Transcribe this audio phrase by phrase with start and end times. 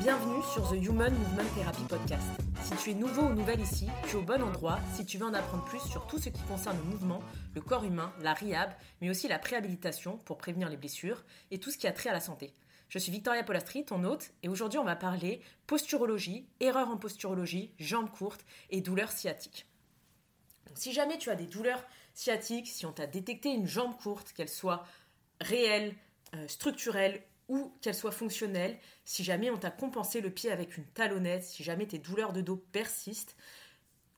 [0.00, 2.26] Bienvenue sur The Human Movement Therapy Podcast.
[2.62, 5.26] Si tu es nouveau ou nouvelle ici, tu es au bon endroit si tu veux
[5.26, 7.20] en apprendre plus sur tout ce qui concerne le mouvement,
[7.54, 8.70] le corps humain, la rehab,
[9.00, 12.14] mais aussi la préhabilitation pour prévenir les blessures et tout ce qui a trait à
[12.14, 12.54] la santé.
[12.88, 17.72] Je suis Victoria Polastri, ton hôte, et aujourd'hui on va parler posturologie, erreurs en posturologie,
[17.78, 19.66] jambes courtes et douleurs sciatiques.
[20.74, 24.48] Si jamais tu as des douleurs sciatiques, si on t'a détecté une jambe courte, qu'elle
[24.48, 24.84] soit
[25.40, 25.94] réelle,
[26.34, 30.84] euh, structurelle ou qu'elle soit fonctionnelle, si jamais on t'a compensé le pied avec une
[30.84, 33.36] talonnette, si jamais tes douleurs de dos persistent,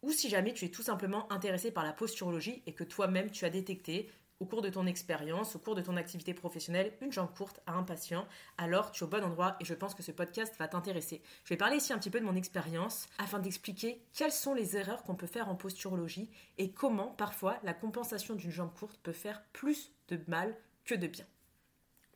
[0.03, 3.45] ou si jamais tu es tout simplement intéressé par la posturologie et que toi-même tu
[3.45, 7.33] as détecté au cours de ton expérience, au cours de ton activité professionnelle, une jambe
[7.37, 8.27] courte à un patient,
[8.57, 11.23] alors tu es au bon endroit et je pense que ce podcast va t'intéresser.
[11.45, 14.77] Je vais parler ici un petit peu de mon expérience afin d'expliquer quelles sont les
[14.77, 19.13] erreurs qu'on peut faire en posturologie et comment parfois la compensation d'une jambe courte peut
[19.13, 21.27] faire plus de mal que de bien.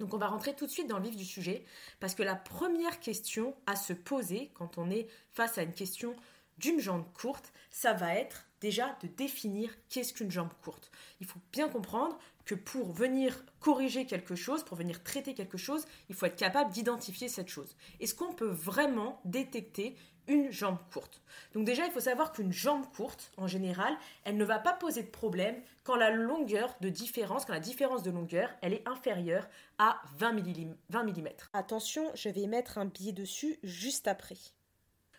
[0.00, 1.64] Donc on va rentrer tout de suite dans le vif du sujet,
[2.00, 6.16] parce que la première question à se poser quand on est face à une question
[6.58, 10.90] d'une jambe courte, ça va être déjà de définir qu'est-ce qu'une jambe courte.
[11.20, 15.84] Il faut bien comprendre que pour venir corriger quelque chose, pour venir traiter quelque chose,
[16.08, 17.76] il faut être capable d'identifier cette chose.
[18.00, 19.96] Est-ce qu'on peut vraiment détecter
[20.28, 21.20] une jambe courte?
[21.52, 25.02] Donc déjà, il faut savoir qu'une jambe courte, en général, elle ne va pas poser
[25.02, 29.46] de problème quand la longueur de différence, quand la différence de longueur, elle est inférieure
[29.76, 30.74] à 20 mm.
[30.88, 31.28] 20 mm.
[31.52, 34.38] Attention, je vais mettre un billet dessus juste après.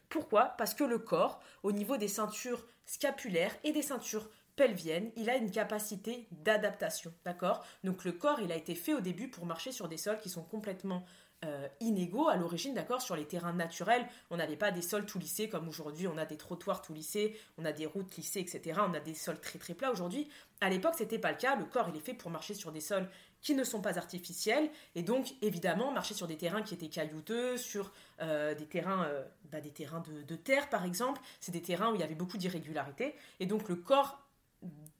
[0.09, 0.55] Pourquoi?
[0.57, 5.35] Parce que le corps, au niveau des ceintures scapulaires et des ceintures pelviennes, il a
[5.35, 7.65] une capacité d'adaptation, d'accord?
[7.83, 10.29] Donc le corps, il a été fait au début pour marcher sur des sols qui
[10.29, 11.05] sont complètement
[11.43, 14.07] euh, inégaux à l'origine, d'accord, sur les terrains naturels.
[14.31, 17.37] On n'avait pas des sols tout lissés comme aujourd'hui, on a des trottoirs tout lissés,
[17.57, 18.79] on a des routes lissées, etc.
[18.87, 20.29] On a des sols très très plats aujourd'hui.
[20.61, 21.55] À l'époque, c'était pas le cas.
[21.55, 23.07] Le corps, il est fait pour marcher sur des sols
[23.45, 27.57] qui ne sont pas artificiels et donc évidemment marcher sur des terrains qui étaient caillouteux,
[27.57, 31.21] sur euh, des terrains, euh, bah, des terrains de, de terre par exemple.
[31.39, 34.19] C'est des terrains où il y avait beaucoup d'irrégularités et donc le corps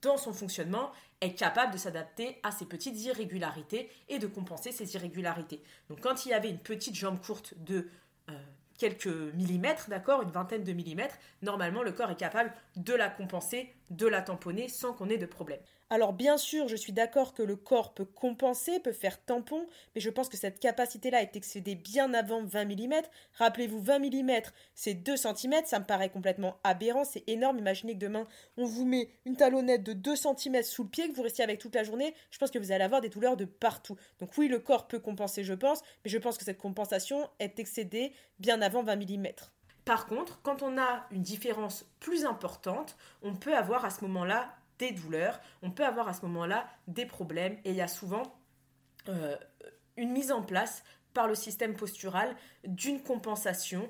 [0.02, 4.94] dans son fonctionnement, est capable de s'adapter à ces petites irrégularités et de compenser ces
[4.94, 5.60] irrégularités.
[5.88, 7.88] Donc quand il y avait une petite jambe courte de
[8.28, 8.32] euh,
[8.78, 13.74] quelques millimètres, d'accord, une vingtaine de millimètres, normalement le corps est capable de la compenser,
[13.90, 15.60] de la tamponner sans qu'on ait de problème.
[15.88, 20.00] Alors bien sûr, je suis d'accord que le corps peut compenser, peut faire tampon, mais
[20.00, 23.02] je pense que cette capacité-là est excédée bien avant 20 mm.
[23.34, 24.32] Rappelez-vous, 20 mm,
[24.74, 27.58] c'est 2 cm, ça me paraît complètement aberrant, c'est énorme.
[27.58, 28.26] Imaginez que demain,
[28.56, 31.60] on vous met une talonnette de 2 cm sous le pied, que vous restiez avec
[31.60, 33.96] toute la journée, je pense que vous allez avoir des douleurs de partout.
[34.18, 37.60] Donc oui, le corps peut compenser, je pense, mais je pense que cette compensation est
[37.60, 39.26] excédée bien avant 20 mm.
[39.84, 44.54] Par contre, quand on a une différence plus importante, on peut avoir à ce moment-là
[44.78, 48.22] des douleurs, on peut avoir à ce moment-là des problèmes et il y a souvent
[49.08, 49.36] euh,
[49.96, 50.82] une mise en place
[51.14, 53.88] par le système postural d'une compensation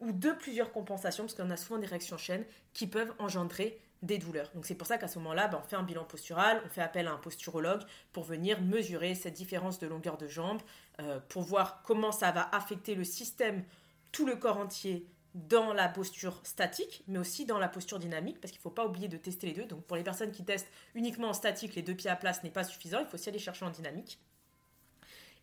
[0.00, 4.18] ou de plusieurs compensations, parce qu'on a souvent des réactions chaînes qui peuvent engendrer des
[4.18, 4.50] douleurs.
[4.54, 6.82] Donc c'est pour ça qu'à ce moment-là, ben, on fait un bilan postural, on fait
[6.82, 10.60] appel à un posturologue pour venir mesurer cette différence de longueur de jambe,
[11.00, 13.64] euh, pour voir comment ça va affecter le système,
[14.12, 18.50] tout le corps entier dans la posture statique, mais aussi dans la posture dynamique, parce
[18.50, 19.66] qu'il ne faut pas oublier de tester les deux.
[19.66, 22.50] Donc pour les personnes qui testent uniquement en statique, les deux pieds à place n'est
[22.50, 24.18] pas suffisant, il faut aussi aller chercher en dynamique.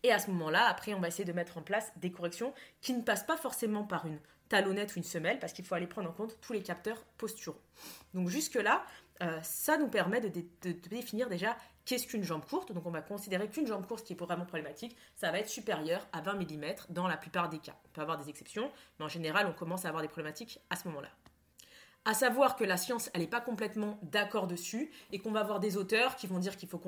[0.02, 2.92] Et à ce moment-là, après, on va essayer de mettre en place des corrections qui
[2.92, 6.08] ne passent pas forcément par une talonnette ou une semelle, parce qu'il faut aller prendre
[6.08, 7.60] en compte tous les capteurs posturaux.
[8.14, 8.84] Donc jusque-là,
[9.22, 10.42] euh, ça nous permet de,
[10.88, 12.72] définir déjà qu'est-ce qu'une jambe courte.
[12.72, 16.06] Donc on va considérer qu'une jambe courte qui est vraiment problématique, ça va être supérieur
[16.12, 17.76] à 20 mm dans la plupart des cas.
[17.86, 20.76] On peut avoir des exceptions, mais en général, on commence à avoir des problématiques à
[20.76, 21.08] ce moment-là.
[22.04, 25.58] À savoir que la science, elle n'est pas complètement d'accord dessus et qu'on va avoir
[25.58, 26.80] des auteurs qui vont dire qu'il faut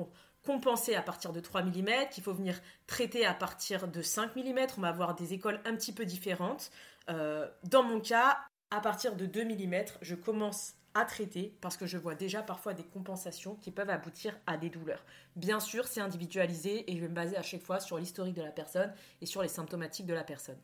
[0.45, 4.67] compenser à partir de 3 mm, qu'il faut venir traiter à partir de 5 mm.
[4.77, 6.71] On va avoir des écoles un petit peu différentes.
[7.09, 8.37] Euh, dans mon cas,
[8.71, 12.73] à partir de 2 mm, je commence à traiter parce que je vois déjà parfois
[12.73, 15.03] des compensations qui peuvent aboutir à des douleurs.
[15.35, 18.41] Bien sûr, c'est individualisé et je vais me baser à chaque fois sur l'historique de
[18.41, 20.57] la personne et sur les symptomatiques de la personne.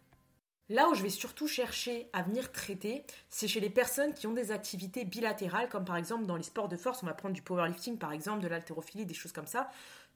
[0.68, 4.34] Là où je vais surtout chercher à venir traiter, c'est chez les personnes qui ont
[4.34, 7.44] des activités bilatérales, comme par exemple dans les sports de force, on va prendre du
[7.44, 9.70] powerlifting par exemple, de l'haltérophilie, des choses comme ça.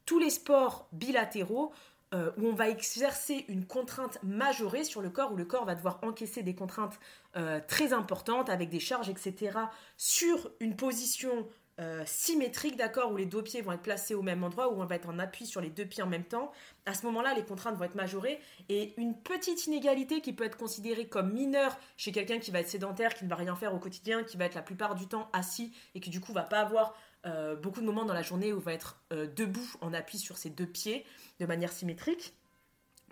[0.06, 1.72] Tous les sports bilatéraux
[2.14, 5.76] euh, où on va exercer une contrainte majorée sur le corps, où le corps va
[5.76, 7.00] devoir encaisser des contraintes
[7.38, 9.52] euh, très importantes avec des charges, etc.,
[9.96, 11.48] sur une position
[11.80, 14.86] euh, symétrique, d'accord, où les deux pieds vont être placés au même endroit, où on
[14.86, 16.52] va être en appui sur les deux pieds en même temps,
[16.86, 18.42] à ce moment-là, les contraintes vont être majorées.
[18.68, 22.68] Et une petite inégalité qui peut être considérée comme mineure chez quelqu'un qui va être
[22.68, 25.30] sédentaire, qui ne va rien faire au quotidien, qui va être la plupart du temps
[25.32, 26.96] assis et qui du coup va pas avoir
[27.26, 30.18] euh, beaucoup de moments dans la journée où il va être euh, debout en appui
[30.18, 31.06] sur ses deux pieds
[31.40, 32.34] de manière symétrique,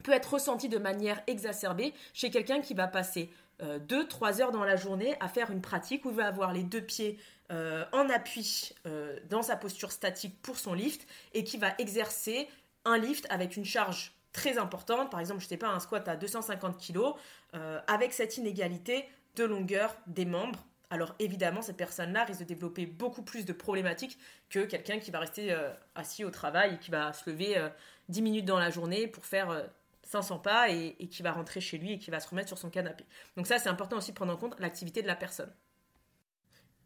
[0.03, 4.75] peut être ressentie de manière exacerbée chez quelqu'un qui va passer 2-3 heures dans la
[4.75, 7.17] journée à faire une pratique où il va avoir les deux pieds
[7.49, 12.49] euh, en appui euh, dans sa posture statique pour son lift et qui va exercer
[12.83, 16.17] un lift avec une charge très importante, par exemple, je sais pas, un squat à
[16.17, 17.13] 250 kg,
[17.53, 19.05] euh, avec cette inégalité
[19.37, 20.65] de longueur des membres.
[20.89, 24.17] Alors évidemment, cette personne-là risque de développer beaucoup plus de problématiques
[24.49, 25.53] que quelqu'un qui va rester
[25.95, 27.61] assis au travail et qui va se lever
[28.07, 29.67] 10 minutes dans la journée pour faire
[30.03, 32.69] 500 pas et, qui va rentrer chez lui et qui va se remettre sur son
[32.69, 33.05] canapé.
[33.35, 35.51] Donc ça, c'est important aussi de prendre en compte l'activité de la personne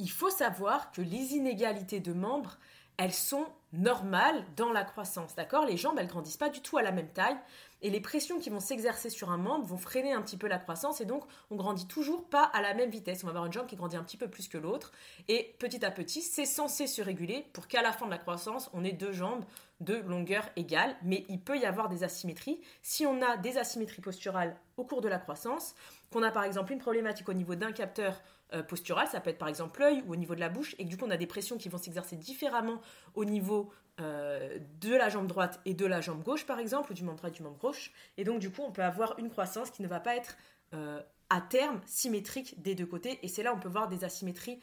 [0.01, 2.57] il faut savoir que les inégalités de membres,
[2.97, 5.65] elles sont normales dans la croissance, d'accord?
[5.65, 7.37] Les jambes, elles grandissent pas du tout à la même taille
[7.81, 10.57] et les pressions qui vont s'exercer sur un membre vont freiner un petit peu la
[10.57, 13.23] croissance et donc on grandit toujours pas à la même vitesse.
[13.23, 14.91] On va avoir une jambe qui grandit un petit peu plus que l'autre
[15.27, 18.69] et petit à petit, c'est censé se réguler pour qu'à la fin de la croissance,
[18.73, 19.45] on ait deux jambes
[19.79, 22.61] de longueur égale, mais il peut y avoir des asymétries.
[22.83, 25.73] Si on a des asymétries posturales au cours de la croissance,
[26.11, 28.21] qu'on a par exemple une problématique au niveau d'un capteur
[28.53, 30.83] euh, postural, ça peut être par exemple l'œil ou au niveau de la bouche, et
[30.83, 32.81] du coup on a des pressions qui vont s'exercer différemment
[33.15, 36.93] au niveau euh, de la jambe droite et de la jambe gauche par exemple, ou
[36.93, 39.29] du membre droit et du membre gauche, et donc du coup on peut avoir une
[39.29, 40.35] croissance qui ne va pas être
[40.73, 44.03] euh, à terme symétrique des deux côtés, et c'est là où on peut voir des
[44.03, 44.59] asymétries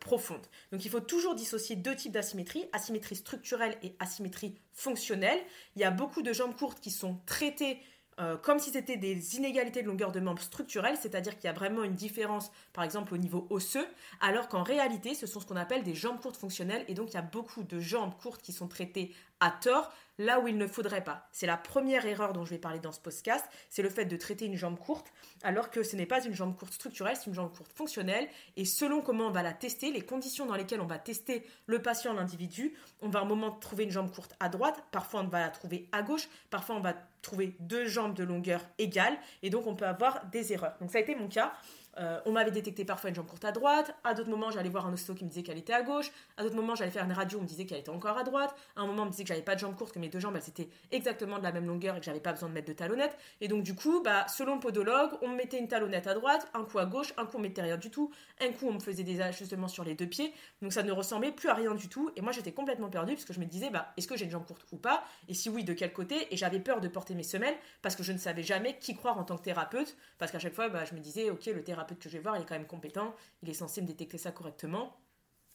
[0.00, 0.44] profondes.
[0.72, 5.38] Donc il faut toujours dissocier deux types d'asymétrie, asymétrie structurelle et asymétrie fonctionnelle.
[5.76, 7.80] Il y a beaucoup de jambes courtes qui sont traitées
[8.20, 11.54] euh, comme si c'était des inégalités de longueur de membres structurelles, c'est-à-dire qu'il y a
[11.54, 13.86] vraiment une différence, par exemple, au niveau osseux,
[14.20, 17.14] alors qu'en réalité, ce sont ce qu'on appelle des jambes courtes fonctionnelles, et donc il
[17.14, 20.66] y a beaucoup de jambes courtes qui sont traitées à tort, là où il ne
[20.66, 21.26] faudrait pas.
[21.32, 24.16] C'est la première erreur dont je vais parler dans ce podcast, c'est le fait de
[24.16, 25.10] traiter une jambe courte,
[25.42, 28.66] alors que ce n'est pas une jambe courte structurelle, c'est une jambe courte fonctionnelle, et
[28.66, 32.12] selon comment on va la tester, les conditions dans lesquelles on va tester le patient,
[32.12, 35.40] l'individu, on va à un moment trouver une jambe courte à droite, parfois on va
[35.40, 39.66] la trouver à gauche, parfois on va trouver deux jambes de longueur égale, et donc
[39.66, 40.76] on peut avoir des erreurs.
[40.80, 41.52] Donc ça a été mon cas.
[42.00, 43.94] Euh, on m'avait détecté parfois une jambe courte à droite.
[44.04, 46.10] À d'autres moments, j'allais voir un ostéo qui me disait qu'elle était à gauche.
[46.36, 48.54] À d'autres moments, j'allais faire une radio, on me disait qu'elle était encore à droite.
[48.74, 50.18] À un moment, on me disait que j'avais pas de jambe courte, que mes deux
[50.18, 52.68] jambes, elles étaient exactement de la même longueur et que j'avais pas besoin de mettre
[52.68, 53.18] de talonnette.
[53.42, 56.48] Et donc, du coup, bah, selon le podologue, on me mettait une talonnette à droite,
[56.54, 58.10] un coup à gauche, un coup on mettait rien du tout.
[58.40, 60.32] Un coup, on me faisait des ajustements sur les deux pieds.
[60.62, 62.10] Donc, ça ne ressemblait plus à rien du tout.
[62.16, 64.30] Et moi, j'étais complètement perdue parce que je me disais, bah, est-ce que j'ai une
[64.30, 65.04] jambe courte ou pas?
[65.28, 66.32] Et si oui, de quel côté?
[66.32, 69.18] Et j'avais peur de porter mes semelles parce que je ne savais jamais qui croire
[69.18, 69.96] en tant que thérapeute.
[70.18, 72.36] Parce qu'à chaque fois, bah, je me disais, ok, le thérapeute que je vais voir,
[72.36, 74.96] il est quand même compétent, il est censé me détecter ça correctement.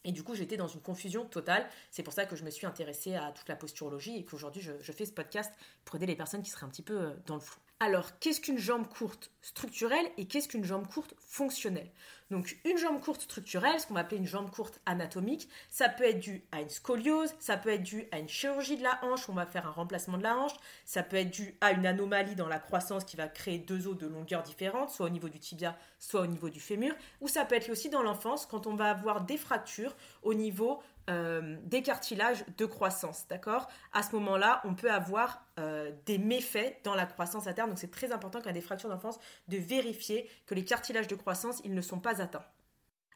[0.04, 1.68] Et du coup, j'étais dans une confusion totale.
[1.90, 4.92] C'est pour ça que je me suis intéressée à toute la posturologie et qu'aujourd'hui, je,
[4.92, 5.52] fais ce podcast
[5.84, 7.60] pour aider les personnes qui seraient un petit peu euh, dans le flou.
[7.82, 11.92] Alors, qu'est-ce qu'une jambe courte structurelle et qu'est-ce qu'une jambe courte fonctionnelle?
[12.32, 16.06] Donc, une jambe courte structurelle, ce qu'on va appeler une jambe courte anatomique, ça peut
[16.06, 19.28] être dû à une scoliose, ça peut être dû à une chirurgie de la hanche,
[19.28, 20.54] on va faire un remplacement de la hanche,
[20.86, 23.98] ça peut être dû à une anomalie dans la croissance qui va créer deux os
[23.98, 27.44] de longueur différentes, soit au niveau du tibia, soit au niveau du fémur, ou ça
[27.44, 31.84] peut être aussi dans l'enfance quand on va avoir des fractures au niveau euh, des
[31.84, 33.68] cartilages de croissance, d'accord?
[33.94, 37.70] À ce moment-là, on peut avoir euh, des méfaits dans la croissance à terme.
[37.70, 40.66] Donc c'est très important quand il y a des fractures d'enfance de vérifier que les
[40.66, 42.46] cartilages de croissance, ils ne sont pas atteints.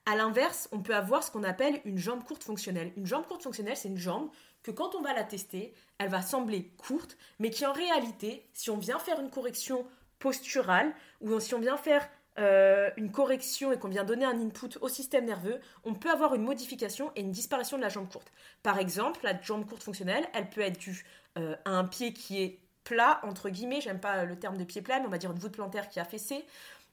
[0.06, 2.92] À l'inverse, on peut avoir ce qu'on appelle une jambe courte fonctionnelle.
[2.96, 4.30] Une jambe courte fonctionnelle, c'est une jambe
[4.64, 8.70] que quand on va la tester, elle va sembler courte, mais qui en réalité, si
[8.70, 9.86] on vient faire une correction
[10.20, 12.08] posturale, ou si on vient faire
[12.38, 16.36] euh, une correction et qu'on vient donner un input au système nerveux, on peut avoir
[16.36, 18.32] une modification et une disparition de la jambe courte.
[18.64, 21.06] Par exemple, la jambe courte fonctionnelle, elle peut être due
[21.38, 24.82] euh, à un pied qui est plat, entre guillemets, j'aime pas le terme de pied
[24.82, 26.46] plat, mais on va dire une voûte plantaire qui a fessé.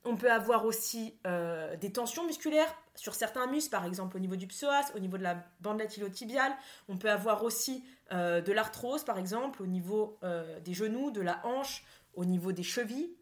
[0.05, 4.37] On peut avoir aussi euh, des tensions musculaires sur certains muscles, par exemple au niveau
[4.37, 6.52] du psoas, au niveau de la bande latilo-tibiale.
[6.88, 10.21] On peut avoir aussi de l'arthrose, par exemple, au niveau
[10.64, 13.16] des genoux, de la hanche, au niveau des chevilles.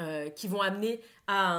[0.00, 1.54] Euh, qui vont amener à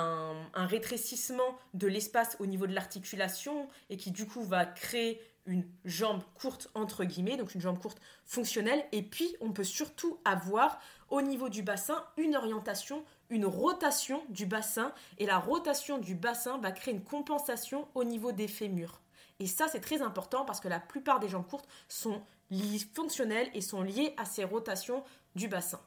[0.54, 5.66] un, rétrécissement de l'espace au niveau de l'articulation et qui du coup va créer une
[5.84, 8.82] jambe courte entre guillemets, donc une jambe courte fonctionnelle.
[8.94, 10.80] Et puis on peut surtout avoir
[11.10, 16.60] au niveau du bassin une orientation, une rotation du bassin et la rotation du bassin
[16.60, 19.02] va créer une compensation au niveau des fémurs.
[19.40, 22.22] Et ça c'est très important parce que la plupart des jambes courtes sont
[22.94, 25.04] fonctionnelles et sont liées à ces rotations
[25.36, 25.82] du bassin.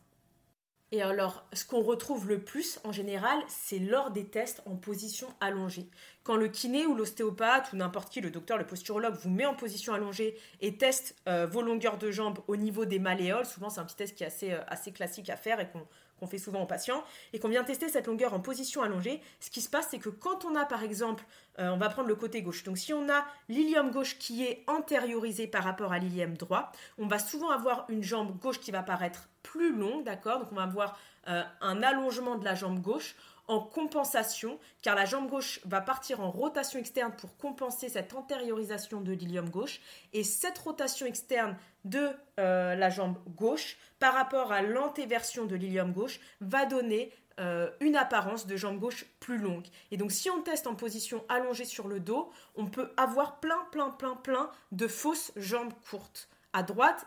[0.94, 5.26] Et alors, ce qu'on retrouve le plus en général, c'est lors des tests en position
[5.40, 5.88] allongée.
[6.22, 9.54] Quand le kiné ou l'ostéopathe ou n'importe qui, le docteur, le posturologue, vous met en
[9.54, 13.80] position allongée et teste euh, vos longueurs de jambes au niveau des malléoles, souvent c'est
[13.80, 15.86] un petit test qui est assez, euh, assez classique à faire et qu'on
[16.22, 17.02] qu'on fait souvent aux patients,
[17.32, 20.08] et qu'on vient tester cette longueur en position allongée, ce qui se passe, c'est que
[20.08, 21.24] quand on a par exemple,
[21.58, 24.62] euh, on va prendre le côté gauche, donc si on a l'ilium gauche qui est
[24.68, 28.84] antériorisé par rapport à l'ilium droit, on va souvent avoir une jambe gauche qui va
[28.84, 30.38] paraître plus longue, d'accord?
[30.38, 33.16] Donc on va avoir euh, un allongement de la jambe gauche
[33.48, 39.00] en compensation, car la jambe gauche va partir en rotation externe pour compenser cette antériorisation
[39.00, 39.80] de l'ilium gauche,
[40.12, 45.92] et cette rotation externe de euh, la jambe gauche par rapport à l'antéversion de l'ilium
[45.92, 49.66] gauche va donner euh, une apparence de jambe gauche plus longue.
[49.90, 53.66] Et donc si on teste en position allongée sur le dos, on peut avoir plein,
[53.70, 57.06] plein, plein, plein de fausses jambes courtes à droite,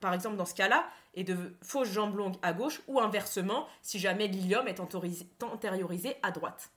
[0.00, 3.98] par exemple dans ce cas-là, et de fausses jambes longues à gauche, ou inversement, si
[3.98, 6.70] jamais l'ilium est antériorisé à droite.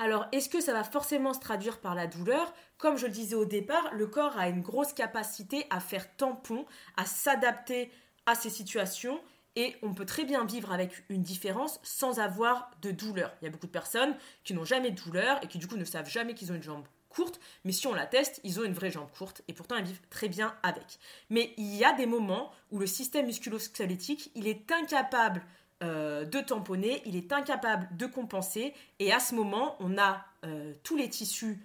[0.00, 2.52] Alors, est-ce que ça va forcément se traduire par la douleur?
[2.76, 6.66] Comme je le disais au départ, le corps a une grosse capacité à faire tampon,
[6.96, 7.90] à s'adapter
[8.26, 9.20] à ces situations
[9.56, 13.34] et on peut très bien vivre avec une différence sans avoir de douleur.
[13.40, 15.76] Il y a beaucoup de personnes qui n'ont jamais de douleur et qui du coup
[15.76, 18.64] ne savent jamais qu'ils ont une jambe courte, mais si on la teste, ils ont
[18.64, 20.98] une vraie jambe courte et pourtant elles vivent très bien avec.
[21.30, 25.42] Mais il y a des moments où le système musculo-squelettique, il est incapable
[25.82, 30.72] euh, de tamponner, il est incapable de compenser et à ce moment, on a euh,
[30.82, 31.58] tous les tissus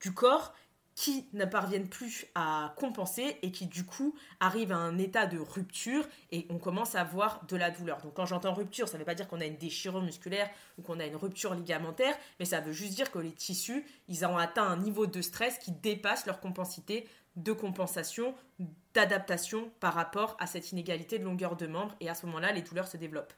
[0.00, 0.54] du corps
[0.96, 5.38] qui ne parviennent plus à compenser et qui du coup arrivent à un état de
[5.38, 8.00] rupture et on commence à avoir de la douleur.
[8.00, 10.48] Donc quand j'entends rupture, ça ne veut pas dire qu'on a une déchirure musculaire
[10.78, 14.24] ou qu'on a une rupture ligamentaire, mais ça veut juste dire que les tissus, ils
[14.24, 18.34] ont atteint un niveau de stress qui dépasse leur compensité de compensation,
[18.94, 22.62] d'adaptation par rapport à cette inégalité de longueur de membre et à ce moment-là, les
[22.62, 23.34] douleurs se développent.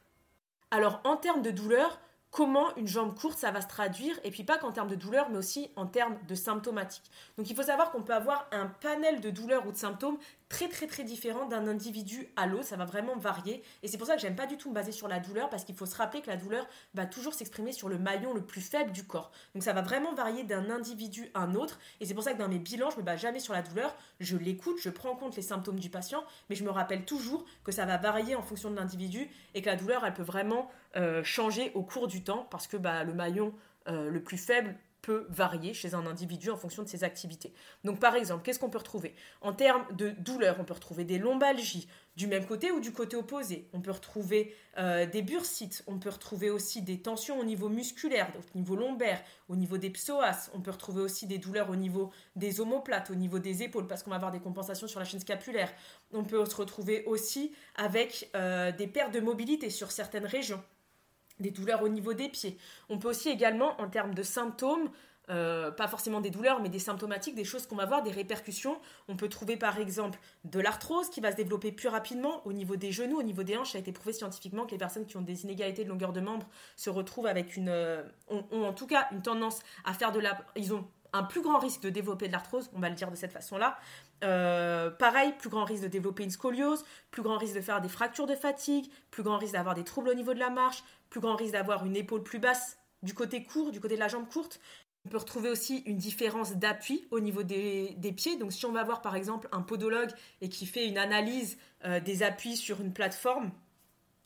[0.70, 1.98] Alors en termes de douleur,
[2.30, 5.30] comment une jambe courte ça va se traduire et puis pas qu'en termes de douleur
[5.30, 7.10] mais aussi en termes de symptomatique.
[7.36, 10.68] Donc il faut savoir qu'on peut avoir un panel de douleurs ou de symptômes très
[10.68, 13.62] très très différent d'un individu à l'autre, ça va vraiment varier.
[13.82, 15.64] Et c'est pour ça que j'aime pas du tout me baser sur la douleur parce
[15.64, 18.60] qu'il faut se rappeler que la douleur va toujours s'exprimer sur le maillon le plus
[18.60, 19.30] faible du corps.
[19.54, 21.78] Donc ça va vraiment varier d'un individu à un autre.
[22.00, 23.94] Et c'est pour ça que dans mes bilans, je me base jamais sur la douleur,
[24.20, 27.44] je l'écoute, je prends en compte les symptômes du patient mais je me rappelle toujours
[27.64, 30.70] que ça va varier en fonction de l'individu et que la douleur elle peut vraiment
[30.96, 33.52] euh, changer au cours du temps parce que bah, le maillon
[33.88, 37.52] euh, le plus faible peut varier chez un individu en fonction de ses activités.
[37.84, 39.14] Donc par exemple, qu'est-ce qu'on peut retrouver?
[39.40, 43.16] En termes de douleur, on peut retrouver des lombalgies du même côté ou du côté
[43.16, 43.68] opposé.
[43.72, 48.32] On peut retrouver euh, des bursites, on peut retrouver aussi des tensions au niveau musculaire,
[48.54, 50.50] au niveau lombaire, au niveau des psoas.
[50.52, 54.02] On peut retrouver aussi des douleurs au niveau des omoplates, au niveau des épaules, parce
[54.02, 55.72] qu'on va avoir des compensations sur la chaîne scapulaire.
[56.12, 60.62] On peut se retrouver aussi avec des pertes de mobilité sur certaines régions
[61.40, 62.58] des douleurs au niveau des pieds.
[62.88, 64.90] On peut aussi également, en termes de symptômes,
[65.30, 68.80] euh, pas forcément des douleurs, mais des symptomatiques, des choses qu'on va voir, des répercussions.
[69.08, 72.76] On peut trouver par exemple de l'arthrose qui va se développer plus rapidement au niveau
[72.76, 73.72] des genoux, au niveau des hanches.
[73.72, 76.20] Ça a été prouvé scientifiquement que les personnes qui ont des inégalités de longueur de
[76.20, 80.20] membre se retrouvent avec une, euh, ont, en tout cas une tendance à faire de
[80.20, 83.10] la, ils ont un plus grand risque de développer de l'arthrose, on va le dire
[83.10, 83.78] de cette façon-là.
[84.24, 87.88] Euh, pareil, plus grand risque de développer une scoliose, plus grand risque de faire des
[87.88, 91.20] fractures de fatigue, plus grand risque d'avoir des troubles au niveau de la marche, plus
[91.20, 94.28] grand risque d'avoir une épaule plus basse du côté court, du côté de la jambe
[94.28, 94.60] courte.
[95.06, 98.36] On peut retrouver aussi une différence d'appui au niveau des, pieds.
[98.36, 100.10] Donc si on va voir par exemple un podologue
[100.40, 103.52] et qui fait une analyse euh, des appuis sur une plateforme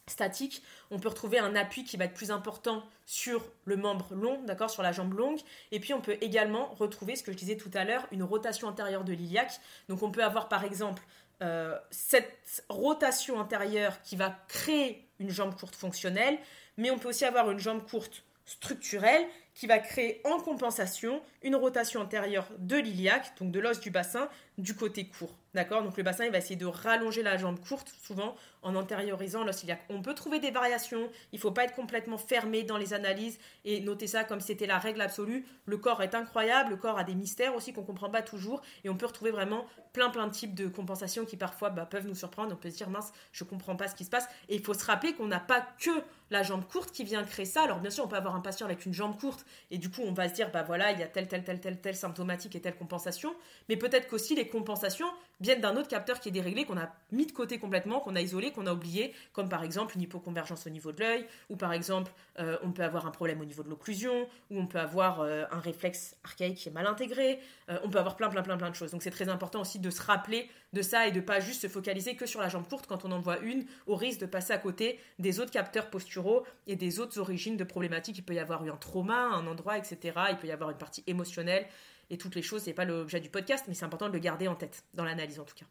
[0.08, 4.42] statique, on peut retrouver un appui qui va être plus important sur le membre long,
[4.42, 5.38] d'accord, sur la jambe longue.
[5.70, 8.68] Et puis on peut également retrouver ce que je disais tout à l'heure, une rotation
[8.68, 9.60] antérieure de l'iliaque.
[9.88, 11.02] Donc on peut avoir par exemple
[11.42, 16.38] euh, cette rotation antérieure qui va créer une jambe courte fonctionnelle,
[16.76, 21.54] mais on peut aussi avoir une jambe courte structurelle qui va créer en compensation une
[21.54, 24.28] rotation antérieure de l'iliaque, donc de l'os du bassin,
[24.58, 25.36] du côté court.
[25.54, 29.44] D'accord Donc le bassin, il va essayer de rallonger la jambe courte, souvent en antériorisant
[29.44, 29.84] l'os iliaque.
[29.90, 33.38] On peut trouver des variations, il ne faut pas être complètement fermé dans les analyses
[33.64, 35.44] et noter ça comme si c'était la règle absolue.
[35.66, 38.62] Le corps est incroyable, le corps a des mystères aussi qu'on ne comprend pas toujours
[38.84, 42.06] et on peut retrouver vraiment plein plein de types de compensations qui parfois bah, peuvent
[42.06, 42.52] nous surprendre.
[42.52, 44.26] On peut se dire mince, je ne comprends pas ce qui se passe.
[44.48, 45.90] Et il faut se rappeler qu'on n'a pas que
[46.30, 47.64] la jambe courte qui vient créer ça.
[47.64, 50.02] Alors bien sûr, on peut avoir un patient avec une jambe courte et du coup
[50.02, 52.54] on va se dire bah voilà, il y a telle telle telle telle telle symptomatique
[52.54, 53.34] et telle compensation,
[53.68, 55.08] mais peut-être qu'aussi les compensations
[55.42, 58.20] viennent d'un autre capteur qui est déréglé, qu'on a mis de côté complètement, qu'on a
[58.20, 61.72] isolé, qu'on a oublié, comme par exemple une hypoconvergence au niveau de l'œil, ou par
[61.72, 65.20] exemple euh, on peut avoir un problème au niveau de l'occlusion, ou on peut avoir
[65.20, 68.56] euh, un réflexe archaïque qui est mal intégré, euh, on peut avoir plein plein plein
[68.56, 68.92] plein de choses.
[68.92, 71.68] Donc c'est très important aussi de se rappeler de ça et de pas juste se
[71.68, 74.52] focaliser que sur la jambe courte quand on en voit une, au risque de passer
[74.52, 78.18] à côté des autres capteurs posturaux et des autres origines de problématiques.
[78.18, 79.98] Il peut y avoir eu un trauma, un endroit, etc.
[80.30, 81.66] Il peut y avoir une partie émotionnelle
[82.12, 82.62] et toutes les choses.
[82.62, 85.40] C'est pas l'objet du podcast, mais c'est important de le garder en tête dans l'analyse
[85.40, 85.66] en tout cas.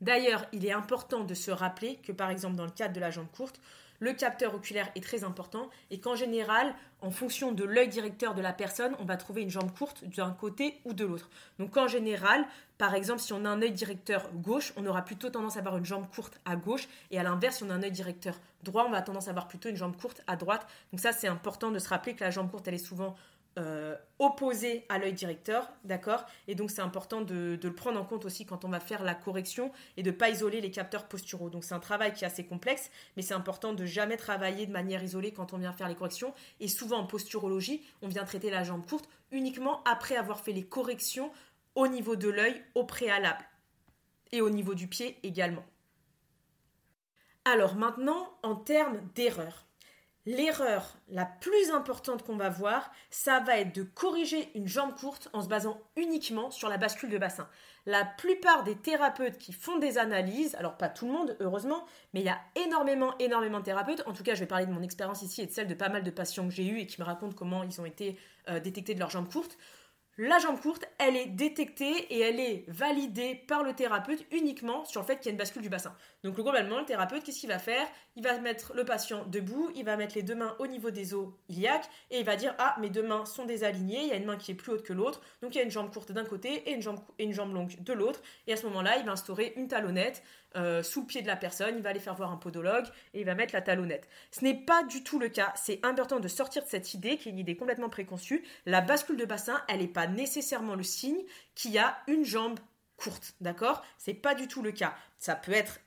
[0.00, 3.12] D'ailleurs, il est important de se rappeler que par exemple dans le cadre de la
[3.12, 3.60] jambe courte,
[4.00, 8.42] le capteur oculaire est très important et qu'en général, en fonction de l'œil directeur de
[8.42, 11.30] la personne, on va trouver une jambe courte d'un côté ou de l'autre.
[11.60, 12.44] Donc en général,
[12.78, 15.76] par exemple, si on a un œil directeur gauche, on aura plutôt tendance à avoir
[15.76, 18.86] une jambe courte à gauche et à l'inverse, si on a un œil directeur droit,
[18.88, 20.66] on va tendance à avoir plutôt une jambe courte à droite.
[20.90, 23.14] Donc ça, c'est important de se rappeler que la jambe courte, elle est souvent
[23.58, 26.24] euh, opposé à l'œil directeur, d'accord?
[26.48, 29.14] Et donc c'est important de, le prendre en compte aussi quand on va faire la
[29.14, 31.50] correction et de ne pas isoler les capteurs posturaux.
[31.50, 34.72] Donc c'est un travail qui est assez complexe, mais c'est important de jamais travailler de
[34.72, 36.32] manière isolée quand on vient faire les corrections.
[36.60, 40.64] Et souvent en posturologie, on vient traiter la jambe courte uniquement après avoir fait les
[40.64, 41.30] corrections
[41.74, 43.44] au niveau de l'œil au préalable
[44.30, 45.64] et au niveau du pied également.
[47.44, 49.66] Alors maintenant, en termes d'erreur,
[50.24, 55.28] L'erreur la plus importante qu'on va voir, ça va être de corriger une jambe courte
[55.32, 57.48] en se basant uniquement sur la bascule de bassin.
[57.86, 62.20] La plupart des thérapeutes qui font des analyses, alors pas tout le monde heureusement, mais
[62.20, 64.04] il y a énormément, énormément de thérapeutes.
[64.06, 65.88] En tout cas, je vais parler de mon expérience ici et de celle de pas
[65.88, 68.16] mal de patients que j'ai eus et qui me racontent comment ils ont été
[68.48, 69.58] euh, détectés de leur jambe courte.
[70.18, 75.00] La jambe courte, elle est détectée et elle est validée par le thérapeute uniquement sur
[75.00, 75.96] le fait qu'il y a une bascule du bassin.
[76.22, 77.88] Donc globalement, le thérapeute, qu'est-ce qu'il va faire?
[78.16, 81.14] Il va mettre le patient debout, il va mettre les deux mains au niveau des
[81.14, 84.16] os iliaques et il va dire ah mes deux mains sont désalignées, il y a
[84.16, 86.12] une main qui est plus haute que l'autre, donc il y a une jambe courte
[86.12, 88.20] d'un côté et une jambe, longue de l'autre.
[88.46, 90.22] Et à ce moment-là, il va instaurer une talonnette
[90.56, 93.20] euh, sous le pied de la personne, il va aller faire voir un podologue et
[93.20, 94.08] il va mettre la talonnette.
[94.30, 95.52] Ce n'est pas du tout le cas.
[95.56, 98.44] C'est important de sortir de cette idée qui est une idée complètement préconçue.
[98.66, 101.22] La bascule de bassin, elle n'est pas nécessairement le signe
[101.54, 102.58] qu'il y a une jambe
[102.96, 103.82] courte, d'accord?
[103.98, 104.94] C'est pas du tout le cas.
[105.18, 105.80] Ça peut être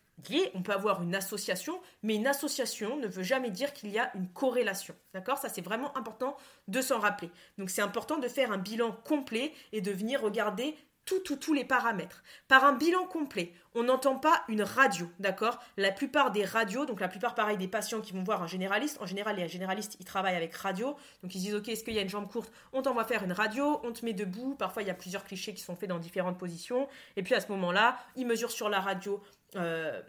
[0.54, 4.12] on peut avoir une association, mais une association ne veut jamais dire qu'il y a
[4.16, 4.96] une corrélation.
[5.14, 5.38] D'accord?
[5.38, 7.30] Ça, c'est vraiment important de s'en rappeler.
[7.58, 11.66] Donc, c'est important de faire un bilan complet et de venir regarder tout, tous les
[11.66, 12.24] paramètres.
[12.48, 15.60] Par un bilan complet, on n'entend pas une radio, d'accord?
[15.78, 19.00] La plupart des radios, donc la plupart pareil des patients qui vont voir un généraliste,
[19.02, 22.00] en général les généralistes ils travaillent avec radio, donc ils disent ok est-ce qu'il y
[22.00, 22.52] a une jambe courte?
[22.74, 25.54] On t'envoie faire une radio, on te met debout, parfois il y a plusieurs clichés
[25.54, 28.80] qui sont faits dans différentes positions, et puis à ce moment-là, ils mesurent sur la
[28.80, 29.22] radio
[29.56, 30.02] euh,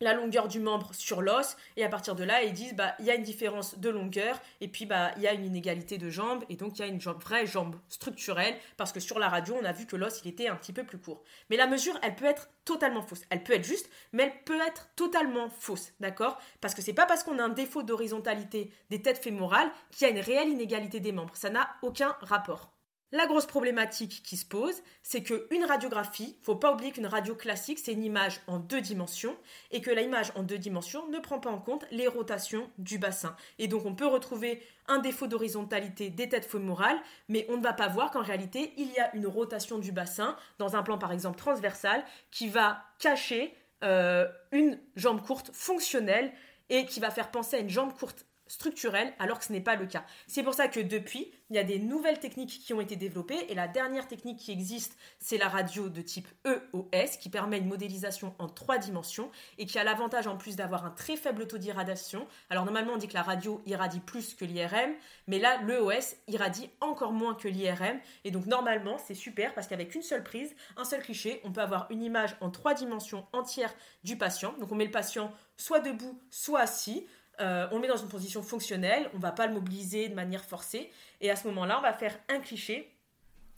[0.00, 3.04] la longueur du membre sur l'os et à partir de là ils disent bah il
[3.04, 6.08] y a une différence de longueur et puis bah il y a une inégalité de
[6.08, 9.56] jambes et donc il y a une vraie jambe structurelle parce que sur la radio
[9.60, 11.22] on a vu que l'os il était un petit peu plus court.
[11.50, 13.22] Mais la mesure elle peut être totalement fausse.
[13.30, 16.38] Elle peut être juste mais elle peut être totalement fausse d'accord?
[16.60, 20.10] Parce que c'est pas parce qu'on a un défaut d'horizontalité des têtes fémorales qu'il y
[20.10, 21.34] a une réelle inégalité des membres.
[21.36, 22.77] Ça n'a aucun rapport
[23.10, 27.78] la grosse problématique qui se pose, c'est qu'une radiographie, faut pas oublier qu'une radio classique,
[27.78, 29.36] c'est une image en deux dimensions,
[29.70, 33.34] et que l'image en deux dimensions ne prend pas en compte les rotations du bassin.
[33.58, 37.72] Et donc on peut retrouver un défaut d'horizontalité des têtes fémorales, mais on ne va
[37.72, 41.12] pas voir qu'en réalité, il y a une rotation du bassin, dans un plan par
[41.12, 46.32] exemple transversal, qui va cacher euh, une jambe courte fonctionnelle
[46.68, 49.76] et qui va faire penser à une jambe courte structurelle alors que ce n'est pas
[49.76, 50.04] le cas.
[50.26, 53.46] C'est pour ça que depuis, il y a des nouvelles techniques qui ont été développées
[53.48, 57.68] et la dernière technique qui existe, c'est la radio de type EOS qui permet une
[57.68, 61.58] modélisation en trois dimensions et qui a l'avantage en plus d'avoir un très faible taux
[61.58, 62.26] d'irradiation.
[62.50, 64.92] Alors normalement on dit que la radio irradie plus que l'IRM,
[65.26, 69.94] mais là l'EOS irradie encore moins que l'IRM et donc normalement c'est super parce qu'avec
[69.94, 73.72] une seule prise, un seul cliché, on peut avoir une image en trois dimensions entière
[74.04, 74.54] du patient.
[74.60, 77.06] Donc on met le patient soit debout, soit assis.
[77.40, 80.14] Euh, on le met dans une position fonctionnelle, on ne va pas le mobiliser de
[80.14, 82.92] manière forcée, et à ce moment-là, on va faire un cliché,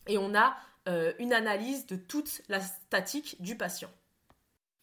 [0.06, 0.56] et on a
[0.88, 3.90] euh, une analyse de toute la statique du patient.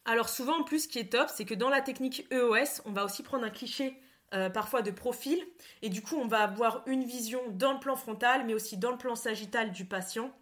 [0.04, 2.92] Alors souvent, en plus, ce qui est top, c'est que dans la technique EOS, on
[2.92, 4.00] va aussi prendre un cliché
[4.34, 5.40] euh, parfois de profil,
[5.82, 8.90] et du coup, on va avoir une vision dans le plan frontal, mais aussi dans
[8.90, 10.32] le plan sagittal du patient,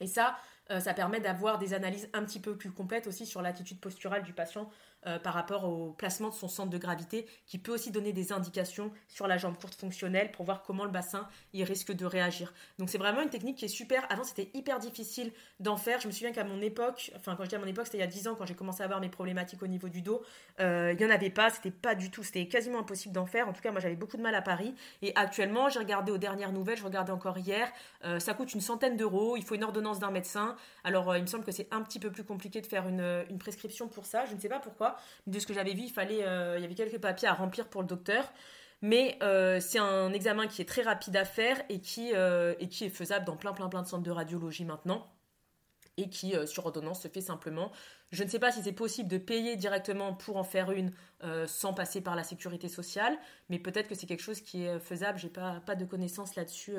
[0.00, 0.36] et ça,
[0.80, 4.32] ça permet d'avoir des analyses un petit peu plus complètes aussi sur l'attitude posturale du
[4.32, 4.70] patient
[5.06, 8.32] euh, par rapport au placement de son centre de gravité, qui peut aussi donner des
[8.32, 12.52] indications sur la jambe courte fonctionnelle pour voir comment le bassin il risque de réagir.
[12.80, 14.04] Donc c'est vraiment une technique qui est super.
[14.10, 16.00] Avant c'était hyper difficile d'en faire.
[16.00, 18.00] Je me souviens qu'à mon époque, enfin quand je dis à mon époque, c'était il
[18.00, 20.20] y a 10 ans quand j'ai commencé à avoir mes problématiques au niveau du dos,
[20.58, 23.48] euh, il n'y en avait pas, c'était pas du tout, c'était quasiment impossible d'en faire.
[23.48, 24.74] En tout cas moi j'avais beaucoup de mal à Paris.
[25.02, 27.70] Et actuellement j'ai regardé aux dernières nouvelles, je regardais encore hier,
[28.04, 30.56] euh, ça coûte une centaine d'euros, il faut une ordonnance d'un médecin.
[30.82, 33.38] Alors il me semble que c'est un petit peu plus compliqué de faire une, une
[33.38, 34.87] prescription pour ça, je ne sais pas pourquoi
[35.26, 37.68] de ce que j'avais vu, il fallait, euh, il y avait quelques papiers à remplir
[37.68, 38.30] pour le docteur.
[38.80, 42.68] Mais euh, c'est un examen qui est très rapide à faire et qui, euh, et
[42.68, 45.12] qui est faisable dans plein, plein, plein de centres de radiologie maintenant.
[45.96, 47.72] Et qui, sur ordonnance, se fait simplement.
[48.12, 50.92] Je ne sais pas si c'est possible de payer directement pour en faire une
[51.48, 55.18] sans passer par la sécurité sociale, mais peut-être que c'est quelque chose qui est faisable.
[55.18, 56.76] J'ai pas, pas de connaissances là-dessus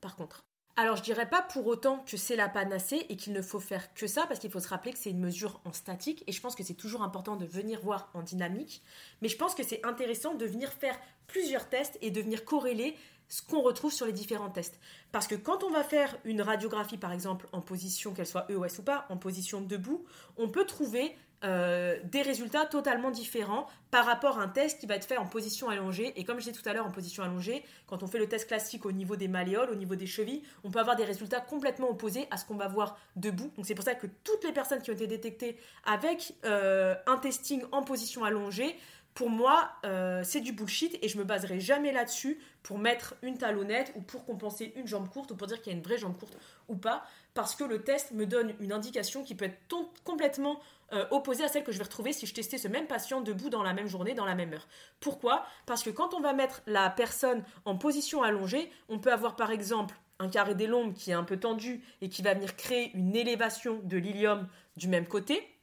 [0.00, 0.44] par contre.
[0.76, 3.94] Alors je dirais pas pour autant que c'est la panacée et qu'il ne faut faire
[3.94, 6.40] que ça parce qu'il faut se rappeler que c'est une mesure en statique et je
[6.40, 8.82] pense que c'est toujours important de venir voir en dynamique
[9.22, 12.96] mais je pense que c'est intéressant de venir faire plusieurs tests et de venir corréler
[13.28, 14.78] ce qu'on retrouve sur les différents tests.
[15.12, 18.80] Parce que quand on va faire une radiographie, par exemple, en position, qu'elle soit EOS
[18.80, 20.04] ou pas, en position debout,
[20.36, 24.94] on peut trouver euh, des résultats totalement différents par rapport à un test qui va
[24.94, 26.18] être fait en position allongée.
[26.18, 28.48] Et comme je disais tout à l'heure, en position allongée, quand on fait le test
[28.48, 31.90] classique au niveau des malléoles, au niveau des chevilles, on peut avoir des résultats complètement
[31.90, 33.52] opposés à ce qu'on va voir debout.
[33.56, 37.18] Donc c'est pour ça que toutes les personnes qui ont été détectées avec euh, un
[37.18, 38.74] testing en position allongée,
[39.14, 43.38] pour moi, euh, c'est du bullshit et je me baserai jamais là-dessus pour mettre une
[43.38, 45.98] talonnette ou pour compenser une jambe courte ou pour dire qu'il y a une vraie
[45.98, 46.36] jambe courte
[46.68, 49.58] ou pas, parce que le test me donne une indication qui peut être
[50.02, 50.58] complètement
[50.92, 53.50] euh, opposée à celle que je vais retrouver si je testais ce même patient debout
[53.50, 54.66] dans la même journée, dans la même heure.
[54.98, 55.46] Pourquoi?
[55.64, 59.52] Parce que quand on va mettre la personne en position allongée, on peut avoir par
[59.52, 62.90] exemple un carré des lombes qui est un peu tendu et qui va venir créer
[62.94, 65.53] une élévation de l'ilium du même côté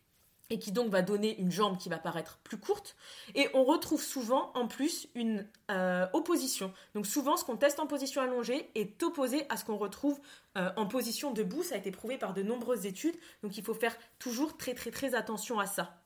[0.51, 2.95] et qui donc va donner une jambe qui va paraître plus courte.
[3.33, 6.73] Et on retrouve souvent en plus une euh, opposition.
[6.93, 10.19] Donc souvent ce qu'on teste en position allongée est opposé à ce qu'on retrouve
[10.57, 11.63] euh, en position debout.
[11.63, 13.15] Ça a été prouvé par de nombreuses études.
[13.41, 16.00] Donc il faut faire toujours très très très attention à ça.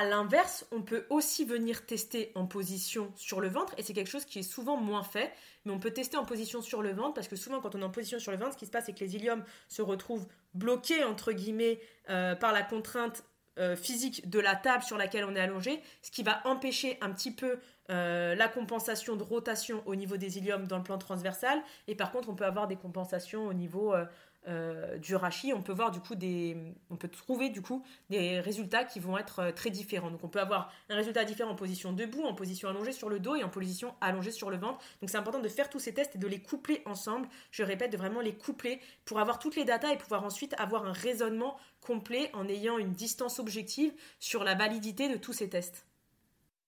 [0.00, 4.08] À l'inverse, on peut aussi venir tester en position sur le ventre et c'est quelque
[4.08, 5.30] chose qui est souvent moins fait,
[5.66, 7.84] mais on peut tester en position sur le ventre parce que souvent quand on est
[7.84, 10.26] en position sur le ventre, ce qui se passe c'est que les iliums se retrouvent
[10.54, 13.24] bloqués entre guillemets euh, par la contrainte
[13.58, 17.10] euh, physique de la table sur laquelle on est allongé, ce qui va empêcher un
[17.10, 17.58] petit peu
[17.90, 21.60] euh, la compensation de rotation au niveau des iliums dans le plan transversal.
[21.88, 23.94] Et par contre on peut avoir des compensations au niveau
[24.48, 26.56] euh, du rachis, on peut voir du coup des,
[26.88, 30.10] on peut trouver du coup des résultats qui vont être euh, très différents.
[30.10, 33.20] Donc on peut avoir un résultat différent en position debout, en position allongée sur le
[33.20, 34.78] dos et en position allongée sur le ventre.
[35.00, 37.28] Donc c'est important de faire tous ces tests et de les coupler ensemble.
[37.50, 40.86] Je répète, de vraiment les coupler pour avoir toutes les datas et pouvoir ensuite avoir
[40.86, 45.89] un raisonnement complet en ayant une distance objective sur la validité de tous ces tests.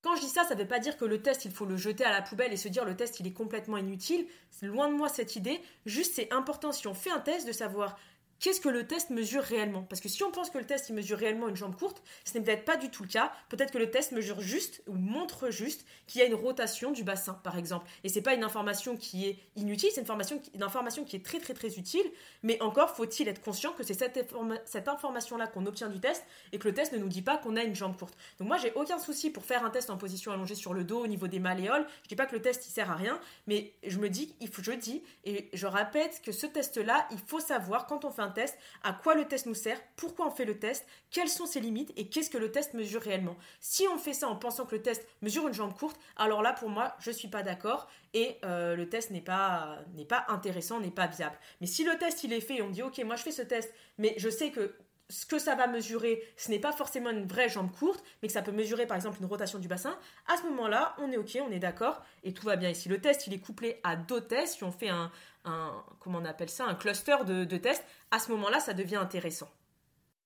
[0.02, 1.76] Quand je dis ça, ça ne veut pas dire que le test, il faut le
[1.76, 4.26] jeter à la poubelle et se dire le test, il est complètement inutile.
[4.60, 5.60] Loin de moi cette idée.
[5.86, 7.96] Juste, c'est important si on fait un test de savoir
[8.42, 9.84] qu'est-ce que le test mesure réellement?
[9.84, 12.44] Parce que si on pense que le test mesure réellement une jambe courte, ce n'est
[12.44, 13.32] peut-être pas du tout le cas.
[13.48, 17.04] Peut-être que le test mesure juste ou montre juste qu'il y a une rotation du
[17.04, 17.86] bassin, par exemple.
[18.02, 21.16] Et c'est pas une information qui est inutile, c'est une information, qui, une information qui
[21.16, 22.04] est très très très utile.
[22.42, 26.58] Mais encore faut-il être conscient que c'est cette, cette information-là qu'on obtient du test et
[26.58, 28.16] que le test ne nous dit pas qu'on a une jambe courte.
[28.38, 31.04] Donc moi j'ai aucun souci pour faire un test en position allongée sur le dos
[31.04, 31.86] au niveau des malléoles.
[32.02, 34.48] Je dis pas que le test il sert à rien, mais je me dis, il
[34.48, 38.22] faut, je dis et je répète que ce test-là, il faut savoir quand on fait
[38.22, 41.46] un test, à quoi le test nous sert, pourquoi on fait le test, quelles sont
[41.46, 43.36] ses limites et qu'est-ce que le test mesure réellement.
[43.60, 46.52] Si on fait ça en pensant que le test mesure une jambe courte, alors là
[46.52, 50.80] pour moi je suis pas d'accord et euh, le test n'est pas n'est pas intéressant,
[50.80, 51.38] n'est pas viable.
[51.60, 53.42] Mais si le test il est fait et on dit ok moi je fais ce
[53.42, 54.74] test, mais je sais que
[55.12, 58.32] ce que ça va mesurer, ce n'est pas forcément une vraie jambe courte, mais que
[58.32, 61.36] ça peut mesurer par exemple une rotation du bassin, à ce moment-là, on est OK,
[61.46, 62.70] on est d'accord, et tout va bien.
[62.70, 65.12] Ici, le test, il est couplé à d'autres tests, si on fait un,
[65.44, 69.50] comment on appelle ça, un cluster de, tests, à ce moment-là, ça devient intéressant.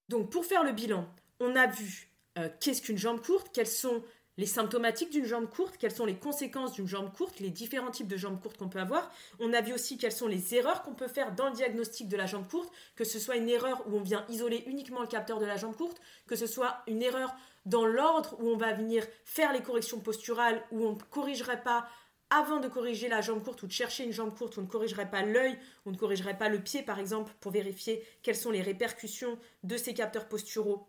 [0.09, 1.09] Donc pour faire le bilan,
[1.41, 4.03] on a vu euh, qu'est-ce qu'une jambe courte, quels sont
[4.39, 8.07] les symptomatiques d'une jambe courte, quelles sont les conséquences d'une jambe courte, les différents types
[8.07, 9.11] de jambes courtes qu'on peut avoir.
[9.41, 12.17] On a vu aussi quelles sont les erreurs qu'on peut faire dans le diagnostic de
[12.17, 15.39] la jambe courte, que ce soit une erreur où on vient isoler uniquement le capteur
[15.39, 19.05] de la jambe courte, que ce soit une erreur dans l'ordre où on va venir
[19.25, 21.89] faire les corrections posturales, où on ne corrigerait pas
[22.31, 25.11] avant de corriger la jambe courte ou de chercher une jambe courte, on ne corrigerait
[25.11, 28.63] pas l'œil, on ne corrigerait pas le pied par exemple pour vérifier quelles sont les
[28.63, 30.89] répercussions de ces capteurs posturaux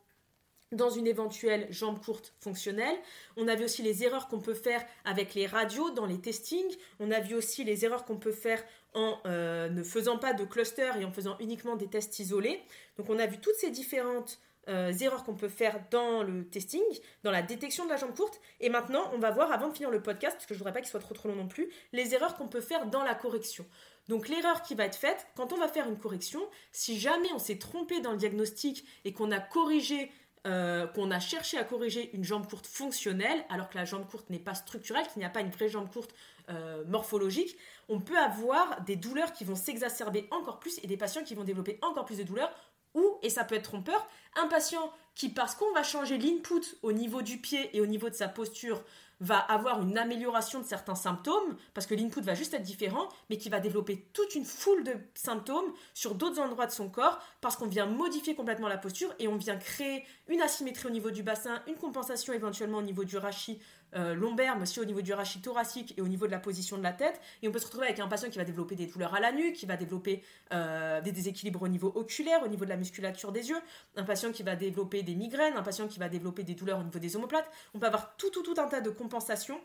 [0.71, 2.95] dans une éventuelle jambe courte fonctionnelle.
[3.37, 6.75] On a vu aussi les erreurs qu'on peut faire avec les radios dans les testings.
[6.99, 8.61] On a vu aussi les erreurs qu'on peut faire
[8.93, 12.61] en euh, ne faisant pas de cluster et en faisant uniquement des tests isolés.
[12.97, 16.81] Donc on a vu toutes ces différentes euh, erreurs qu'on peut faire dans le testing,
[17.23, 18.39] dans la détection de la jambe courte.
[18.59, 20.81] Et maintenant, on va voir, avant de finir le podcast, parce que je voudrais pas
[20.81, 23.65] qu'il soit trop trop long non plus, les erreurs qu'on peut faire dans la correction.
[24.07, 27.39] Donc l'erreur qui va être faite, quand on va faire une correction, si jamais on
[27.39, 30.11] s'est trompé dans le diagnostic et qu'on a corrigé
[30.47, 34.29] euh, qu'on a cherché à corriger une jambe courte fonctionnelle, alors que la jambe courte
[34.29, 36.13] n'est pas structurelle, qu'il n'y a pas une vraie jambe courte
[36.49, 37.57] euh, morphologique,
[37.89, 41.43] on peut avoir des douleurs qui vont s'exacerber encore plus et des patients qui vont
[41.43, 42.53] développer encore plus de douleurs.
[42.97, 46.91] Ou, et ça peut être trompeur, un patient qui, parce qu'on va changer l'input au
[46.91, 48.83] niveau du pied et au niveau de sa posture,
[49.19, 53.37] va avoir une amélioration de certains symptômes, parce que l'input va juste être différent, mais
[53.37, 57.55] qui va développer toute une foule de symptômes sur d'autres endroits de son corps, parce
[57.55, 61.23] qu'on vient modifier complètement la posture et on vient créer une asymétrie au niveau du
[61.23, 63.59] bassin, une compensation éventuellement au niveau du rachis
[63.95, 66.77] euh, lombaire, mais aussi au niveau du rachis thoracique et au niveau de la position
[66.77, 67.19] de la tête.
[67.41, 69.31] Et on peut se retrouver avec un patient qui va développer des douleurs à la
[69.31, 70.23] nuque, qui va développer
[70.53, 73.59] euh, des déséquilibres au niveau oculaire, au niveau de la musculature des yeux,
[73.95, 76.83] un patient qui va développer des migraines, un patient qui va développer des douleurs au
[76.83, 77.49] niveau des omoplates.
[77.73, 79.59] On peut avoir tout, tout, tout un tas de compensations.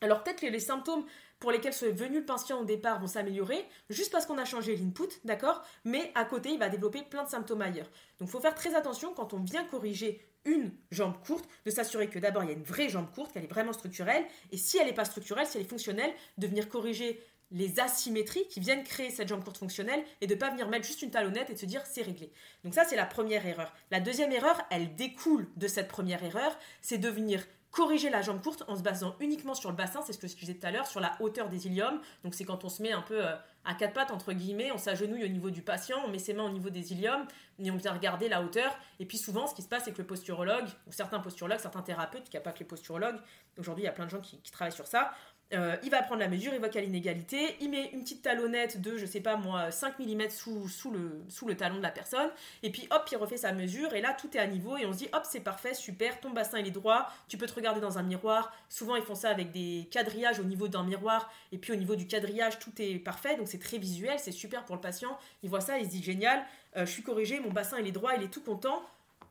[0.00, 1.04] Alors peut-être que les symptômes
[1.38, 4.76] pour lesquels ce venu le patient au départ vont s'améliorer, juste parce qu'on a changé
[4.76, 7.90] l'input, d'accord Mais à côté, il va développer plein de symptômes ailleurs.
[8.18, 12.08] Donc il faut faire très attention quand on vient corriger une jambe courte, de s'assurer
[12.08, 14.78] que d'abord il y a une vraie jambe courte, qu'elle est vraiment structurelle, et si
[14.78, 18.82] elle n'est pas structurelle, si elle est fonctionnelle, de venir corriger les asymétries qui viennent
[18.82, 21.54] créer cette jambe courte fonctionnelle et de ne pas venir mettre juste une talonnette et
[21.54, 22.32] de se dire c'est réglé.
[22.64, 23.72] Donc ça c'est la première erreur.
[23.90, 28.40] La deuxième erreur, elle découle de cette première erreur, c'est de venir corriger la jambe
[28.40, 30.70] courte en se basant uniquement sur le bassin, c'est ce que je disais tout à
[30.70, 32.00] l'heure, sur la hauteur des iliums.
[32.22, 33.34] Donc c'est quand on se met un peu euh,
[33.64, 36.44] à quatre pattes, entre guillemets, on s'agenouille au niveau du patient, on met ses mains
[36.44, 37.26] au niveau des iliums,
[37.58, 38.78] et on vient regarder la hauteur.
[39.00, 41.82] Et puis souvent, ce qui se passe, c'est que le posturologue, ou certains posturologues, certains
[41.82, 43.18] thérapeutes, qui n'y a pas que les posturologues,
[43.58, 45.12] aujourd'hui il y a plein de gens qui travaillent sur ça,
[45.52, 48.02] euh, il va prendre la mesure, il voit qu'il y a l'inégalité, il met une
[48.02, 52.30] petite talonnette de, je sais pas moi, 5 mm sous, le, talon de la personne,
[52.62, 54.92] et puis hop, il refait sa mesure, et là tout est à niveau, et on
[54.92, 57.98] se dit hop, c'est parfait, super, ton bassin est droit, tu peux te regarder dans
[57.98, 58.52] un miroir.
[58.68, 61.94] Souvent ils font ça avec des quadrillages au niveau d'un miroir, et puis au niveau
[61.94, 65.18] du quadrillage tout est parfait, donc c'est très visuel, c'est super pour le patient.
[65.42, 66.42] Il voit ça, il se dit génial,
[66.76, 68.82] euh, je suis corrigé, mon bassin est droit, il est tout content.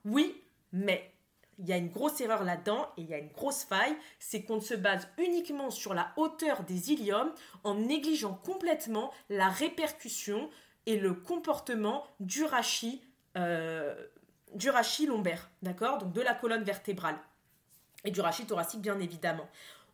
[0.06, 0.36] Oui,
[0.72, 1.13] mais
[1.64, 4.44] il y a une grosse erreur là-dedans et il y a une grosse faille, c'est
[4.44, 7.32] qu'on se base uniquement sur la hauteur des iliums
[7.64, 10.50] en négligeant complètement la répercussion
[10.86, 13.02] et le comportement du rachis,
[13.38, 13.96] euh,
[14.54, 16.00] du rachis lombaire, d'accord?
[16.00, 17.18] Donc de la colonne vertébrale
[18.04, 19.48] et du rachis thoracique bien évidemment.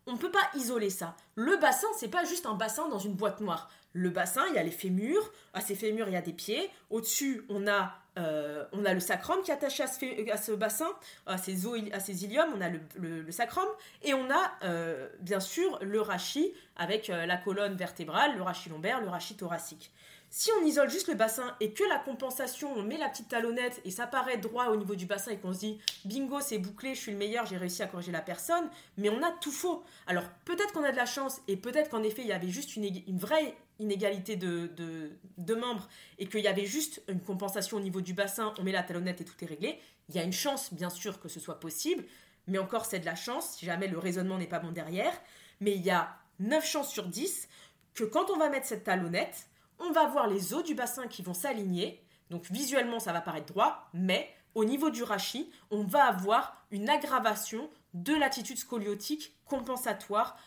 [0.08, 1.15] On ne peut pas isoler ça.
[1.36, 3.69] Le bassin, c'est pas juste un bassin dans une boîte noire.
[3.93, 5.32] Le bassin, il y a les fémurs.
[5.53, 6.71] À ces fémurs, il y a des pieds.
[6.89, 10.89] Au-dessus, on a euh, on a le sacrum qui est attaché à ce, bassin,
[11.26, 13.67] à ces, os, à ces iliums, on a le, sacrum,
[14.04, 18.69] et on a euh, bien sûr le rachis avec euh, la colonne vertébrale, le rachis
[18.69, 19.91] lombaire, le rachis thoracique.
[20.32, 23.82] Si on isole juste le bassin et que la compensation, on met la petite talonnette
[23.84, 26.93] et ça paraît droit au niveau du bassin et qu'on se dit bingo, c'est bouclé,
[26.93, 29.84] je suis le meilleur, j'ai réussi à corriger la personne, mais on a tout faux.
[30.06, 32.76] Alors peut-être qu'on a de la chance et peut-être qu'en effet il y avait juste
[32.76, 35.88] une vraie inégalité de, membres
[36.18, 39.22] et qu'il y avait juste une compensation au niveau du bassin, on met la talonnette
[39.22, 42.04] et tout est réglé, il y a une chance bien sûr que ce soit possible,
[42.48, 45.13] mais encore c'est de la chance si jamais le raisonnement n'est pas bon derrière,
[45.60, 47.48] mais il y a 9 chances sur 10
[47.94, 49.48] que quand on va mettre cette talonnette,
[49.80, 53.48] on va voir les os du bassin qui vont s'aligner, donc visuellement ça va paraître
[53.48, 60.38] droit, mais au niveau du rachis, on va avoir une aggravation de l'attitude scoliotique compensatoire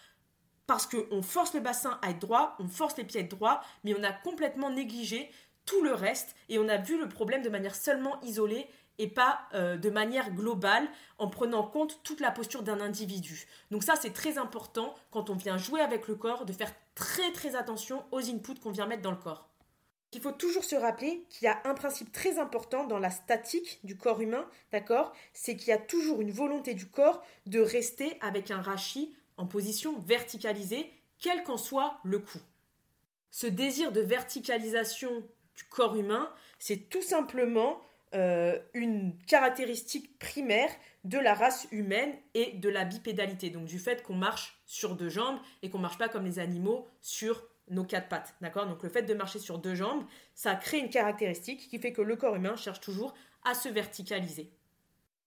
[0.67, 3.63] parce qu'on force le bassin à être droit, on force les pieds à être droits,
[3.85, 5.31] mais on a complètement négligé
[5.67, 8.67] tout le reste et on a vu le problème de manière seulement isolée
[8.99, 13.47] et pas euh, de manière globale en prenant en compte toute la posture d'un individu.
[13.71, 17.33] Donc ça c'est très important quand on vient jouer avec le corps de faire très
[17.33, 19.49] très attention aux inputs qu'on vient mettre dans le corps.
[20.15, 23.81] Il faut toujours se rappeler qu'il y a un principe très important dans la statique
[23.83, 25.15] du corps humain, d'accord?
[25.33, 29.47] C'est qu'il y a toujours une volonté du corps de rester avec un rachis en
[29.47, 32.41] position verticalisée, quel qu'en soit le coup.
[33.31, 35.23] Ce désir de verticalisation
[35.57, 37.81] du corps humain, c'est tout simplement
[38.15, 40.71] euh, une caractéristique primaire
[41.05, 45.09] de la race humaine et de la bipédalité, donc du fait qu'on marche sur deux
[45.09, 48.67] jambes et qu'on marche pas comme les animaux sur nos quatre pattes, d'accord?
[48.67, 52.03] Donc le fait de marcher sur deux jambes, ça crée une caractéristique qui fait que
[52.03, 53.15] le corps humain cherche toujours
[53.45, 54.53] à se verticaliser.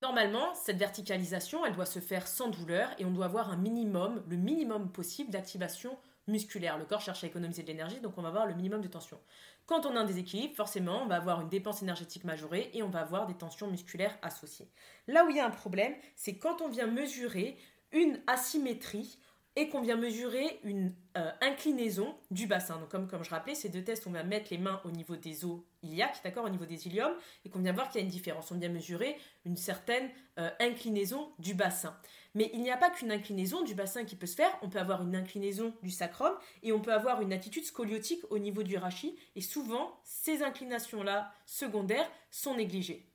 [0.05, 4.23] Normalement, cette verticalisation, elle doit se faire sans douleur et on doit avoir un minimum,
[4.29, 6.77] le minimum possible d'activation musculaire.
[6.77, 9.19] Le corps cherche à économiser de l'énergie, donc on va avoir le minimum de tension.
[9.65, 12.89] Quand on a un déséquilibre, forcément, on va avoir une dépense énergétique majorée et on
[12.89, 14.69] va avoir des tensions musculaires associées.
[15.07, 17.57] Là où il y a un problème, c'est quand on vient mesurer
[17.91, 19.17] une asymétrie
[19.55, 22.77] et qu'on vient mesurer une euh, inclinaison du bassin.
[22.77, 25.15] Donc comme, comme je rappelais, ces deux tests, on va mettre les mains au niveau
[25.15, 27.15] des os iliaques, d'accord, au niveau des iliums,
[27.45, 28.51] et qu'on vient voir qu'il y a une différence.
[28.51, 31.97] On vient mesurer une certaine euh, inclinaison du bassin.
[32.33, 34.79] Mais il n'y a pas qu'une inclinaison du bassin qui peut se faire, on peut
[34.79, 38.77] avoir une inclinaison du sacrum et on peut avoir une attitude scoliotique au niveau du
[38.77, 43.09] rachis, et souvent, ces inclinations-là secondaires sont négligées.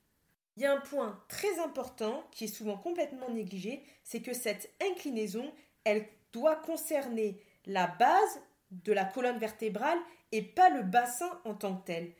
[0.57, 4.71] Il y a un point très important qui est souvent complètement négligé, c'est que cette
[4.81, 5.53] inclinaison,
[5.85, 8.41] elle doit concerner la base
[8.71, 9.99] de la colonne vertébrale
[10.33, 12.13] et pas le bassin en tant que tel.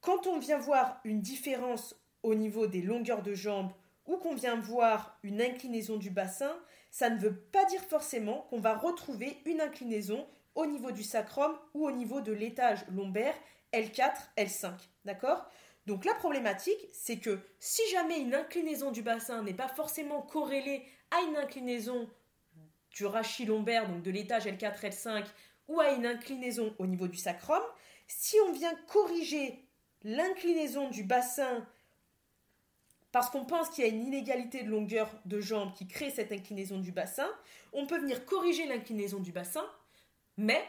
[0.00, 3.72] Quand on vient voir une différence au niveau des longueurs de jambes
[4.06, 6.54] ou qu'on vient voir une inclinaison du bassin,
[6.90, 11.56] ça ne veut pas dire forcément qu'on va retrouver une inclinaison au niveau du sacrum
[11.74, 13.34] ou au niveau de l'étage lombaire
[13.72, 14.72] L4, L5.
[15.04, 15.46] D'accord?
[15.86, 20.84] Donc la problématique, c'est que si jamais une inclinaison du bassin n'est pas forcément corrélée
[21.10, 22.08] à une inclinaison
[23.00, 25.24] du rachis lombaire, donc de l'étage L4, L5,
[25.68, 27.62] ou à une inclinaison au niveau du sacrum,
[28.06, 29.64] si on vient corriger
[30.02, 31.66] l'inclinaison du bassin
[33.10, 36.30] parce qu'on pense qu'il y a une inégalité de longueur de jambe qui crée cette
[36.30, 37.28] inclinaison du bassin,
[37.72, 39.64] on peut venir corriger l'inclinaison du bassin,
[40.36, 40.62] mais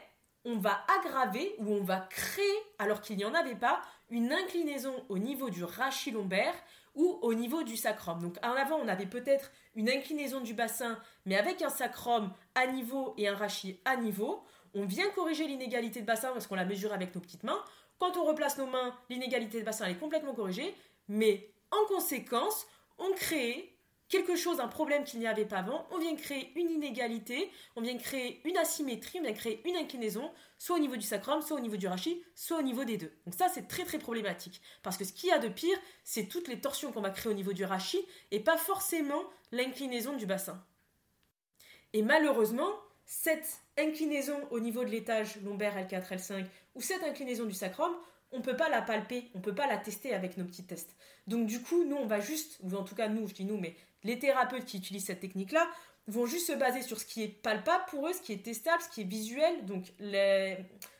[0.46, 5.06] on va aggraver ou on va créer, alors qu'il n'y en avait pas, une inclinaison
[5.10, 6.56] au niveau du rachis lombaire
[6.96, 8.20] ou au niveau du sacrum.
[8.22, 12.68] Donc en avant, on avait peut-être une inclinaison du bassin, mais avec un sacrum à
[12.68, 14.44] niveau et un rachis à niveau.
[14.74, 17.62] On vient corriger l'inégalité de bassin parce qu'on la mesure avec nos petites mains.
[18.00, 20.74] Quand on replace nos mains, l'inégalité de bassin est complètement corrigée,
[21.08, 23.78] mais en conséquence, on crée
[24.12, 27.82] quelque chose, un problème qu'il n'y avait pas avant, on vient créer une inégalité, on
[27.82, 31.58] vient créer une asymétrie, on vient créer une inclinaison, soit au niveau du sacrum, soit
[31.58, 33.12] au niveau du rachis, soit au niveau des deux.
[33.26, 34.62] Donc ça, c'est très très problématique.
[34.84, 37.32] Parce que ce qu'il y a de pire, c'est toutes les torsions qu'on va créer
[37.32, 40.62] au niveau du rachis et pas forcément l'inclinaison du bassin.
[41.94, 42.72] Et malheureusement,
[43.06, 46.46] cette inclinaison au niveau de l'étage lombaire L4, L5
[46.76, 47.94] ou cette inclinaison du sacrum,
[48.34, 50.66] on ne peut pas la palper, on ne peut pas la tester avec nos petits
[50.66, 50.96] tests.
[51.28, 53.58] Donc du coup, nous, on va juste, ou en tout cas nous, je dis nous,
[53.58, 55.68] mais les thérapeutes qui utilisent cette technique-là
[56.08, 58.82] vont juste se baser sur ce qui est palpable pour eux, ce qui est testable,
[58.82, 59.94] ce qui est visuel, donc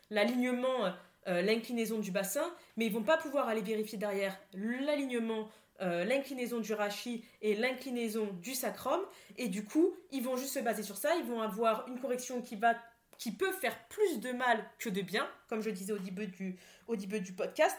[0.10, 0.94] l'alignement,
[1.28, 5.50] euh, l'inclinaison du bassin, mais ils vont pas pouvoir aller vérifier derrière l'alignement,
[5.82, 9.02] euh, l'inclinaison du rachis et l'inclinaison du sacrum,
[9.38, 12.42] et du coup, ils vont juste se baser sur ça, ils vont avoir une correction
[12.42, 12.76] qui va
[13.18, 16.58] qui peut faire plus de mal que de bien, comme je disais au début du,
[16.88, 17.78] au début du podcast.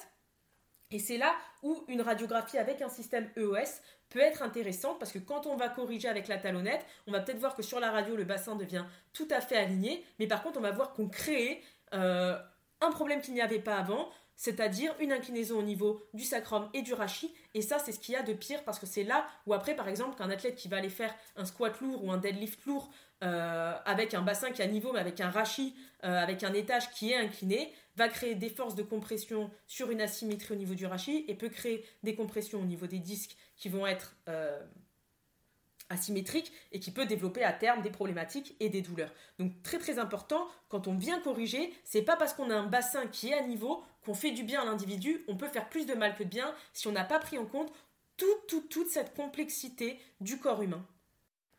[0.92, 5.18] Et c'est là où une radiographie avec un système EOS peut être intéressante parce que
[5.18, 8.14] quand on va corriger avec la talonnette, on va peut-être voir que sur la radio,
[8.14, 11.62] le bassin devient tout à fait aligné, mais par contre, on va voir qu'on crée
[11.94, 12.38] euh,
[12.82, 16.82] un problème qu'il n'y avait pas avant, c'est-à-dire une inclinaison au niveau du sacrum et
[16.82, 17.32] du rachis.
[17.54, 19.74] Et ça, c'est ce qu'il y a de pire parce que c'est là où après,
[19.74, 22.90] par exemple, qu'un athlète qui va aller faire un squat lourd ou un deadlift lourd
[23.22, 26.52] euh, avec un bassin qui est à niveau, mais avec un rachis, euh, avec un
[26.54, 30.74] étage qui est incliné, va créer des forces de compression sur une asymétrie au niveau
[30.74, 34.58] du rachis et peut créer des compressions au niveau des disques qui vont être euh,
[35.92, 39.12] asymétriques et qui peut développer à terme des problématiques et des douleurs.
[39.38, 43.06] Donc très très important, quand on vient corriger, c'est pas parce qu'on a un bassin
[43.06, 45.94] qui est à niveau qu'on fait du bien à l'individu, on peut faire plus de
[45.94, 47.72] mal que de bien si on n'a pas pris en compte
[48.16, 50.84] toute, toute, toute cette complexité du corps humain.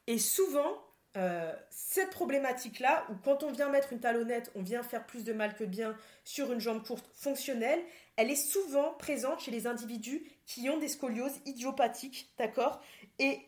[0.07, 0.82] Et souvent,
[1.15, 5.31] euh, cette problématique-là, où quand on vient mettre une talonnette, on vient faire plus de
[5.31, 7.79] mal que de bien sur une jambe courte fonctionnelle,
[8.15, 12.81] elle est souvent présente chez les individus qui ont des scolioses idiopathiques, d'accord?
[13.19, 13.39] Et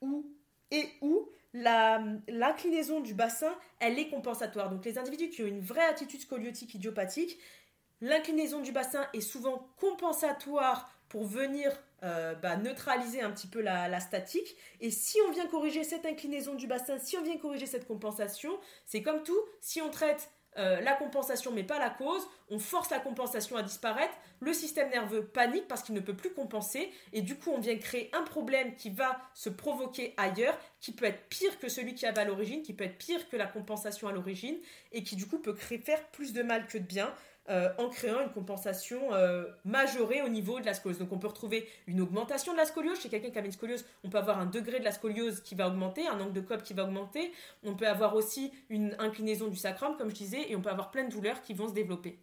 [0.00, 0.26] où,
[0.70, 4.70] et où l'inclinaison du bassin, elle est compensatoire.
[4.70, 7.38] Donc les individus qui ont une vraie attitude scoliotique idiopathique,
[8.00, 14.00] l'inclinaison du bassin est souvent compensatoire pour venir euh, bah, neutraliser un petit peu la,
[14.00, 14.56] statique.
[14.80, 18.50] Et si on vient corriger cette inclinaison du bassin, si on vient corriger cette compensation,
[18.86, 22.90] c'est comme tout, si on traite euh, la compensation mais pas la cause, on force
[22.90, 27.22] la compensation à disparaître, le système nerveux panique parce qu'il ne peut plus compenser et
[27.22, 31.28] du coup on vient créer un problème qui va se provoquer ailleurs, qui peut être
[31.28, 34.12] pire que celui qui avait à l'origine, qui peut être pire que la compensation à
[34.12, 34.56] l'origine
[34.90, 37.14] et qui du coup peut faire plus de mal que de bien.
[37.48, 40.98] Euh, en créant une compensation euh, majorée au niveau de la scoliose.
[40.98, 43.00] Donc on peut retrouver une augmentation de la scoliose.
[43.00, 45.54] Chez quelqu'un qui a une scoliose, on peut avoir un degré de la scoliose qui
[45.54, 47.32] va augmenter, un angle de Cobb qui va augmenter.
[47.64, 50.90] On peut avoir aussi une inclinaison du sacrum, comme je disais, et on peut avoir
[50.90, 52.18] plein de douleurs qui vont se développer.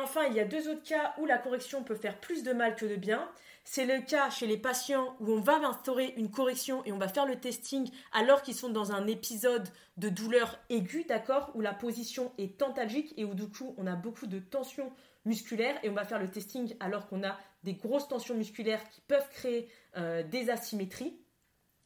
[0.00, 2.76] Enfin, il y a deux autres cas où la correction peut faire plus de mal
[2.76, 3.28] que de bien.
[3.70, 7.06] C'est le cas chez les patients où on va instaurer une correction et on va
[7.06, 11.74] faire le testing alors qu'ils sont dans un épisode de douleur aiguë, d'accord, où la
[11.74, 14.90] position est tentalgique et où du coup on a beaucoup de tension
[15.26, 19.02] musculaire et on va faire le testing alors qu'on a des grosses tensions musculaires qui
[19.02, 21.20] peuvent créer euh, des asymétries.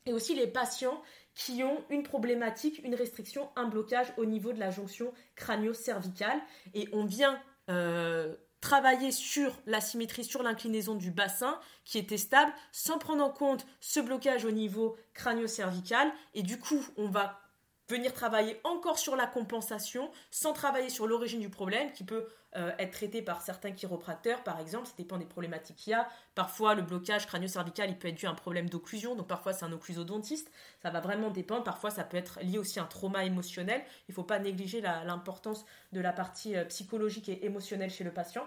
[0.06, 1.02] Et aussi les patients
[1.34, 6.40] qui ont une problématique, une restriction, un blocage au niveau de la jonction crânio-cervicale.
[6.74, 12.52] Et on vient euh, travailler sur la symétrie, sur l'inclinaison du bassin qui était stable,
[12.70, 16.10] sans prendre en compte ce blocage au niveau crânio-cervical.
[16.32, 17.41] Et du coup, on va
[17.88, 22.72] venir travailler encore sur la compensation sans travailler sur l'origine du problème qui peut euh,
[22.78, 26.08] être traité par certains chiropracteurs par exemple, ça dépend des problématiques qu'il y a.
[26.34, 29.64] Parfois le blocage crânio-cervical il peut être dû à un problème d'occlusion, donc parfois c'est
[29.64, 30.50] un occlusodontiste,
[30.82, 34.12] ça va vraiment dépendre, parfois ça peut être lié aussi à un trauma émotionnel, il
[34.12, 38.46] ne faut pas négliger l'importance de la partie euh, psychologique et émotionnelle chez le patient.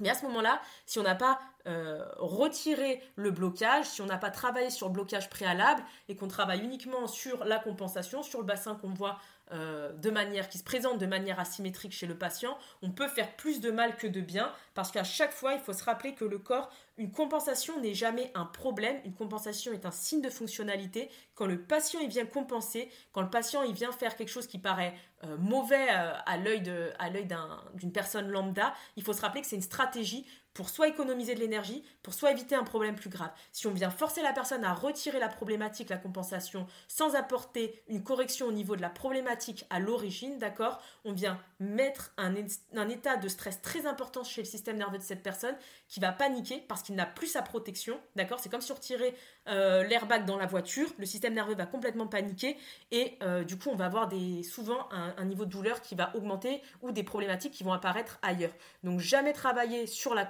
[0.00, 4.18] Mais à ce moment-là, si on n'a pas euh, retiré le blocage, si on n'a
[4.18, 8.44] pas travaillé sur le blocage préalable et qu'on travaille uniquement sur la compensation, sur le
[8.44, 9.18] bassin qu'on voit
[9.52, 13.36] euh, de manière qui se présente de manière asymétrique chez le patient, on peut faire
[13.36, 16.24] plus de mal que de bien parce qu'à chaque fois, il faut se rappeler que
[16.24, 21.10] le corps, une compensation n'est jamais un problème, une compensation est un signe de fonctionnalité.
[21.34, 24.58] Quand le patient il vient compenser, quand le patient il vient faire quelque chose qui
[24.58, 29.56] paraît euh, mauvais euh, à l'œil d'une personne lambda, il faut se rappeler que c'est
[29.56, 33.30] une stratégie pour soit économiser de l'énergie, pour soit éviter un problème plus grave.
[33.50, 38.04] Si on vient forcer la personne à retirer la problématique, la compensation, sans apporter une
[38.04, 42.34] correction au niveau de la problématique à l'origine, d'accord On vient mettre un,
[42.76, 45.56] un, état de stress très important chez le système nerveux de cette personne
[45.88, 49.14] qui va paniquer parce qu'il n'a plus sa protection, d'accord C'est comme si on retirait
[49.48, 52.56] euh, l'airbag dans la voiture, le système nerveux va complètement paniquer
[52.92, 55.94] et euh, du coup on va avoir des, souvent un, un niveau de douleur qui
[55.94, 58.52] va augmenter ou des problématiques qui vont apparaître ailleurs.
[58.84, 60.24] Donc jamais travailler sur la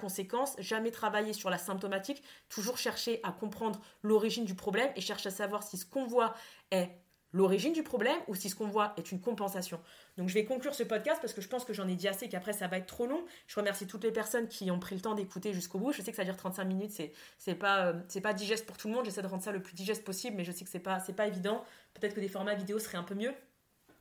[0.59, 5.33] jamais travailler sur la symptomatique, toujours chercher à comprendre l'origine du problème et chercher à
[5.33, 6.35] savoir si ce qu'on voit
[6.71, 6.91] est
[7.35, 9.81] l'origine du problème ou si ce qu'on voit est une compensation.
[10.17, 12.29] Donc je vais conclure ce podcast parce que je pense que j'en ai dit assez
[12.29, 13.25] qu'après ça va être trop long.
[13.49, 15.93] Je remercie toutes les personnes qui ont pris le temps d'écouter jusqu'au bout.
[15.93, 18.77] Je sais que ça dure 35 minutes, c'est c'est pas euh, c'est pas digeste pour
[18.77, 19.05] tout le monde.
[19.05, 21.13] J'essaie de rendre ça le plus digeste possible, mais je sais que c'est pas c'est
[21.13, 21.65] pas évident.
[21.95, 23.35] Peut-être que des formats vidéo seraient un peu mieux.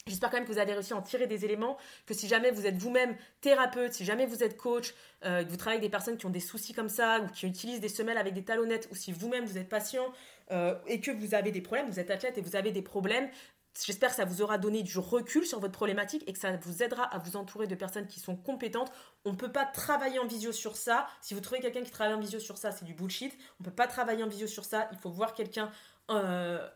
[0.05, 2.51] J'espère quand même que vous avez réussi à en tirer des éléments, que si jamais
[2.51, 4.93] vous êtes vous-même thérapeute, si jamais vous êtes coach,
[5.23, 7.47] euh, que vous travaillez avec des personnes qui ont des soucis comme ça, ou qui
[7.47, 10.11] utilisent des semelles avec des talonnettes, ou si vous-même vous êtes patient
[10.51, 13.29] euh, et que vous avez des problèmes, vous êtes athlète et vous avez des problèmes,
[13.81, 16.83] J'espère que ça vous aura donné du recul sur votre problématique et que ça vous
[16.83, 18.91] aidera à vous entourer de personnes qui sont compétentes.
[19.25, 21.07] On ne peut pas travailler en visio sur ça.
[21.21, 23.33] Si vous trouvez quelqu'un qui travaille en visio sur ça, c'est du bullshit.
[23.59, 24.87] On ne peut pas travailler en visio sur ça.
[24.91, 25.71] Il faut voir quelqu'un
[26.11, 26.67] euh,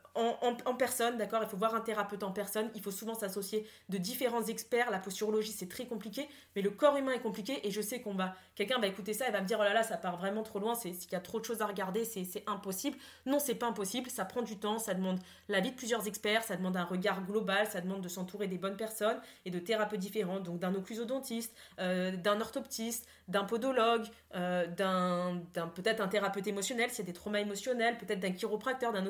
[0.66, 2.70] en, personne, d'accord Il faut voir un thérapeute en personne.
[2.76, 4.90] Il faut souvent s'associer de différents experts.
[4.90, 7.66] La posturologie, c'est très compliqué, mais le corps humain est compliqué.
[7.68, 9.74] Et je sais qu'on va, quelqu'un va écouter ça et va me dire oh là
[9.74, 10.76] là, ça part vraiment trop loin.
[10.76, 12.98] C'est qu'il y a trop de choses à regarder, c'est impossible.
[13.26, 14.10] Non, c'est pas impossible.
[14.10, 15.20] Ça prend du temps, ça demande
[15.50, 18.78] l'avis de plusieurs experts, ça demande un regard global, ça demande de s'entourer des bonnes
[18.78, 20.40] personnes et de thérapeutes différents.
[20.40, 24.06] Donc d'un occlusodontiste, euh, d'un orthoptiste, d'un podologue,
[24.36, 25.42] euh, d'un
[25.76, 29.08] peut-être un thérapeute émotionnel, c'est des traumas émotionnels, peut-être d'un chiropracteur, d'un.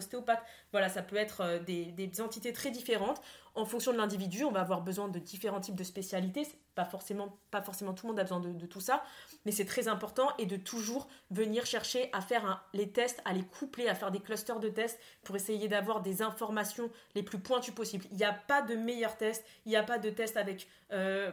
[0.72, 3.22] Voilà, ça peut être euh, des, entités très différentes.
[3.56, 6.48] En fonction de l'individu, on va avoir besoin de différents types de spécialités.
[6.76, 9.04] Pas forcément, pas forcément tout le monde a besoin de, tout ça,
[9.46, 13.44] mais c'est très important et de toujours venir chercher à faire les tests, à les
[13.44, 17.72] coupler, à faire des clusters de tests pour essayer d'avoir des informations les plus pointues
[17.72, 18.06] possibles.
[18.12, 21.32] Il n'y a pas de meilleur test, il n'y a pas de test avec euh,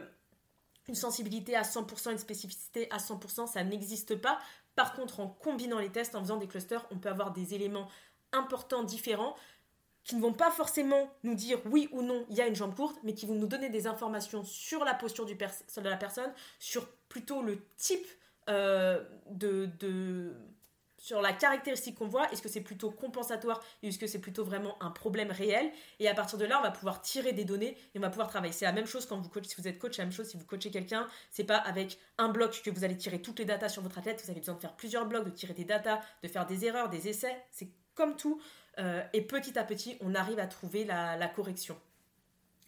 [0.87, 4.39] une sensibilité à 100%, une spécificité à 100%, ça n'existe pas.
[4.75, 7.87] Par contre, en combinant les tests, en faisant des clusters, on peut avoir des éléments
[8.35, 9.35] importants, différents,
[10.03, 12.75] qui ne vont pas forcément nous dire oui ou non, il y a une jambe
[12.75, 16.31] courte, mais qui vont nous donner des informations sur la posture du de la personne,
[16.59, 18.05] sur plutôt le type
[18.47, 20.35] euh, de, de,
[21.05, 24.75] sur la caractéristique qu'on voit, est-ce que c'est plutôt compensatoire est-ce que c'est plutôt vraiment
[24.81, 25.71] un problème réel?
[25.99, 28.27] Et à partir de là, on va pouvoir tirer des données et on va pouvoir
[28.27, 28.53] travailler.
[28.53, 30.27] C'est la même chose quand vous coachez, si vous êtes coach, c'est la même chose
[30.27, 31.07] si vous coachez quelqu'un.
[31.29, 34.19] C'est pas avec un bloc que vous allez tirer toutes les datas sur votre athlète.
[34.23, 36.89] Vous avez besoin de faire plusieurs blocs, de tirer des datas, de faire des erreurs,
[36.89, 37.35] des essais.
[37.95, 38.39] Comme tout.
[38.77, 41.77] Euh, et petit à petit, on arrive à trouver la, la correction.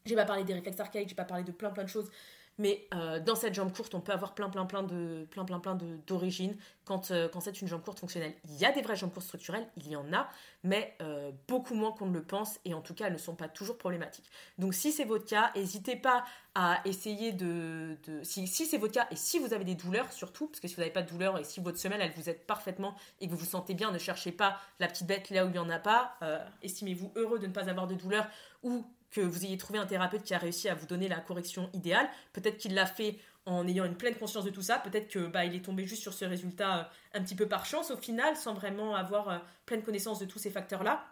[0.06, 2.10] J'ai pas parlé des réflexes archaïques, j'ai pas parlé de plein plein de choses.
[2.58, 5.60] Mais euh, dans cette jambe courte, on peut avoir plein, plein, plein de, plein, plein,
[5.60, 5.78] plein
[6.08, 8.34] d'origines quand, euh, quand c'est une jambe courte fonctionnelle.
[8.46, 10.28] Il y a des vraies jambes courtes structurelles, il y en a,
[10.64, 13.36] mais euh, beaucoup moins qu'on ne le pense, et en tout cas, elles ne sont
[13.36, 14.30] pas toujours problématiques.
[14.58, 19.16] Donc, si c'est votre cas, n'hésitez pas à essayer de, si c'est votre cas, et
[19.16, 21.44] si vous avez des douleurs surtout, parce que si vous n'avez pas de douleurs et
[21.44, 24.32] si votre semelle elle vous aide parfaitement et que vous vous sentez bien, ne cherchez
[24.32, 26.18] pas la petite bête là où il n'y en a pas.
[26.64, 28.28] Estimez-vous heureux de ne pas avoir de douleurs
[28.64, 31.70] ou que vous ayez trouvé un thérapeute qui a réussi à vous donner la correction
[31.74, 32.10] idéale.
[32.34, 34.78] Peut-être qu'il l'a fait en ayant une pleine conscience de tout ça.
[34.78, 36.84] Peut-être que bah, il est tombé juste sur ce résultat euh,
[37.20, 40.40] un petit peu par chance au final, sans vraiment avoir euh, pleine connaissance de tous
[40.40, 41.06] ces facteurs-là.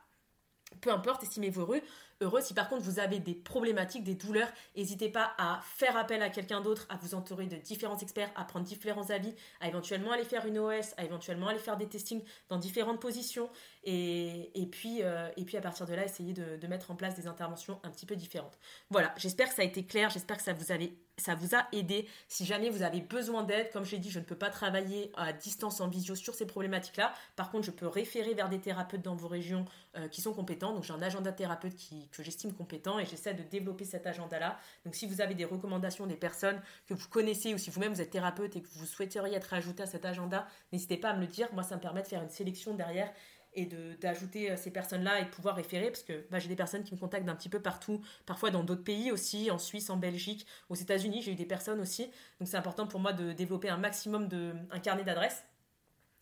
[0.81, 1.81] Peu importe, estimez-vous heureux
[2.21, 2.41] heureux.
[2.41, 6.29] Si par contre vous avez des problématiques, des douleurs, n'hésitez pas à faire appel à
[6.29, 10.23] quelqu'un d'autre, à vous entourer de différents experts, à prendre différents avis, à éventuellement aller
[10.23, 13.49] faire une OS, à éventuellement aller faire des testings dans différentes positions.
[13.83, 17.27] Et, puis, euh, puis à partir de là, essayer de, de, mettre en place des
[17.27, 18.57] interventions un petit peu différentes.
[18.89, 21.67] Voilà, j'espère que ça a été clair, j'espère que ça vous, avait, ça vous a
[21.71, 22.07] aidé.
[22.27, 25.11] Si jamais vous avez besoin d'aide, comme je l'ai dit, je ne peux pas travailler
[25.15, 27.13] à distance en visio sur ces problématiques-là.
[27.35, 29.65] Par contre, je peux référer vers des thérapeutes dans vos régions
[29.97, 30.73] euh, qui sont compétents.
[30.73, 31.73] Donc j'ai un agenda thérapeute
[32.11, 34.59] que j'estime compétent et j'essaie de développer cet agenda-là.
[34.83, 38.01] Donc si vous avez des recommandations des personnes que vous connaissez ou si vous-même vous
[38.01, 41.21] êtes thérapeute et que vous souhaiteriez être ajouté à cet agenda, n'hésitez pas à me
[41.21, 41.47] le dire.
[41.53, 43.11] Moi, ça me permet de faire une sélection derrière
[43.55, 43.65] et
[43.99, 46.93] d'ajouter euh, ces personnes-là et de pouvoir référer parce que bah, j'ai des personnes qui
[46.93, 50.45] me contactent d'un petit peu partout, parfois dans d'autres pays aussi, en Suisse, en Belgique,
[50.69, 52.05] aux États-Unis, j'ai eu des personnes aussi.
[52.39, 55.43] Donc c'est important pour moi de développer un maximum de un carnet d'adresses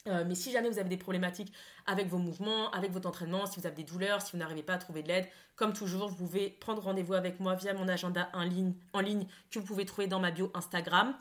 [0.08, 1.54] euh, mais si jamais vous avez des problématiques
[1.86, 4.74] avec vos mouvements, avec votre entraînement, si vous avez des douleurs, si vous n'arrivez pas
[4.74, 8.30] à trouver de l'aide, comme toujours, vous pouvez prendre rendez-vous avec moi via mon agenda
[8.34, 11.16] en ligne, en ligne que vous pouvez trouver dans ma bio Instagram.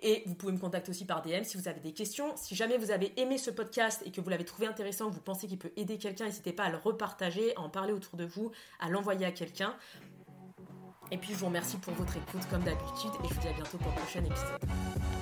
[0.00, 2.36] Et vous pouvez me contacter aussi par DM si vous avez des questions.
[2.36, 5.48] Si jamais vous avez aimé ce podcast et que vous l'avez trouvé intéressant, vous pensez
[5.48, 8.52] qu'il peut aider quelqu'un, n'hésitez pas à le repartager, à en parler autour de vous,
[8.78, 9.74] à l'envoyer à quelqu'un.
[11.10, 13.52] Et puis je vous remercie pour votre écoute comme d'habitude et je vous dis à
[13.52, 15.17] bientôt pour le prochain épisode.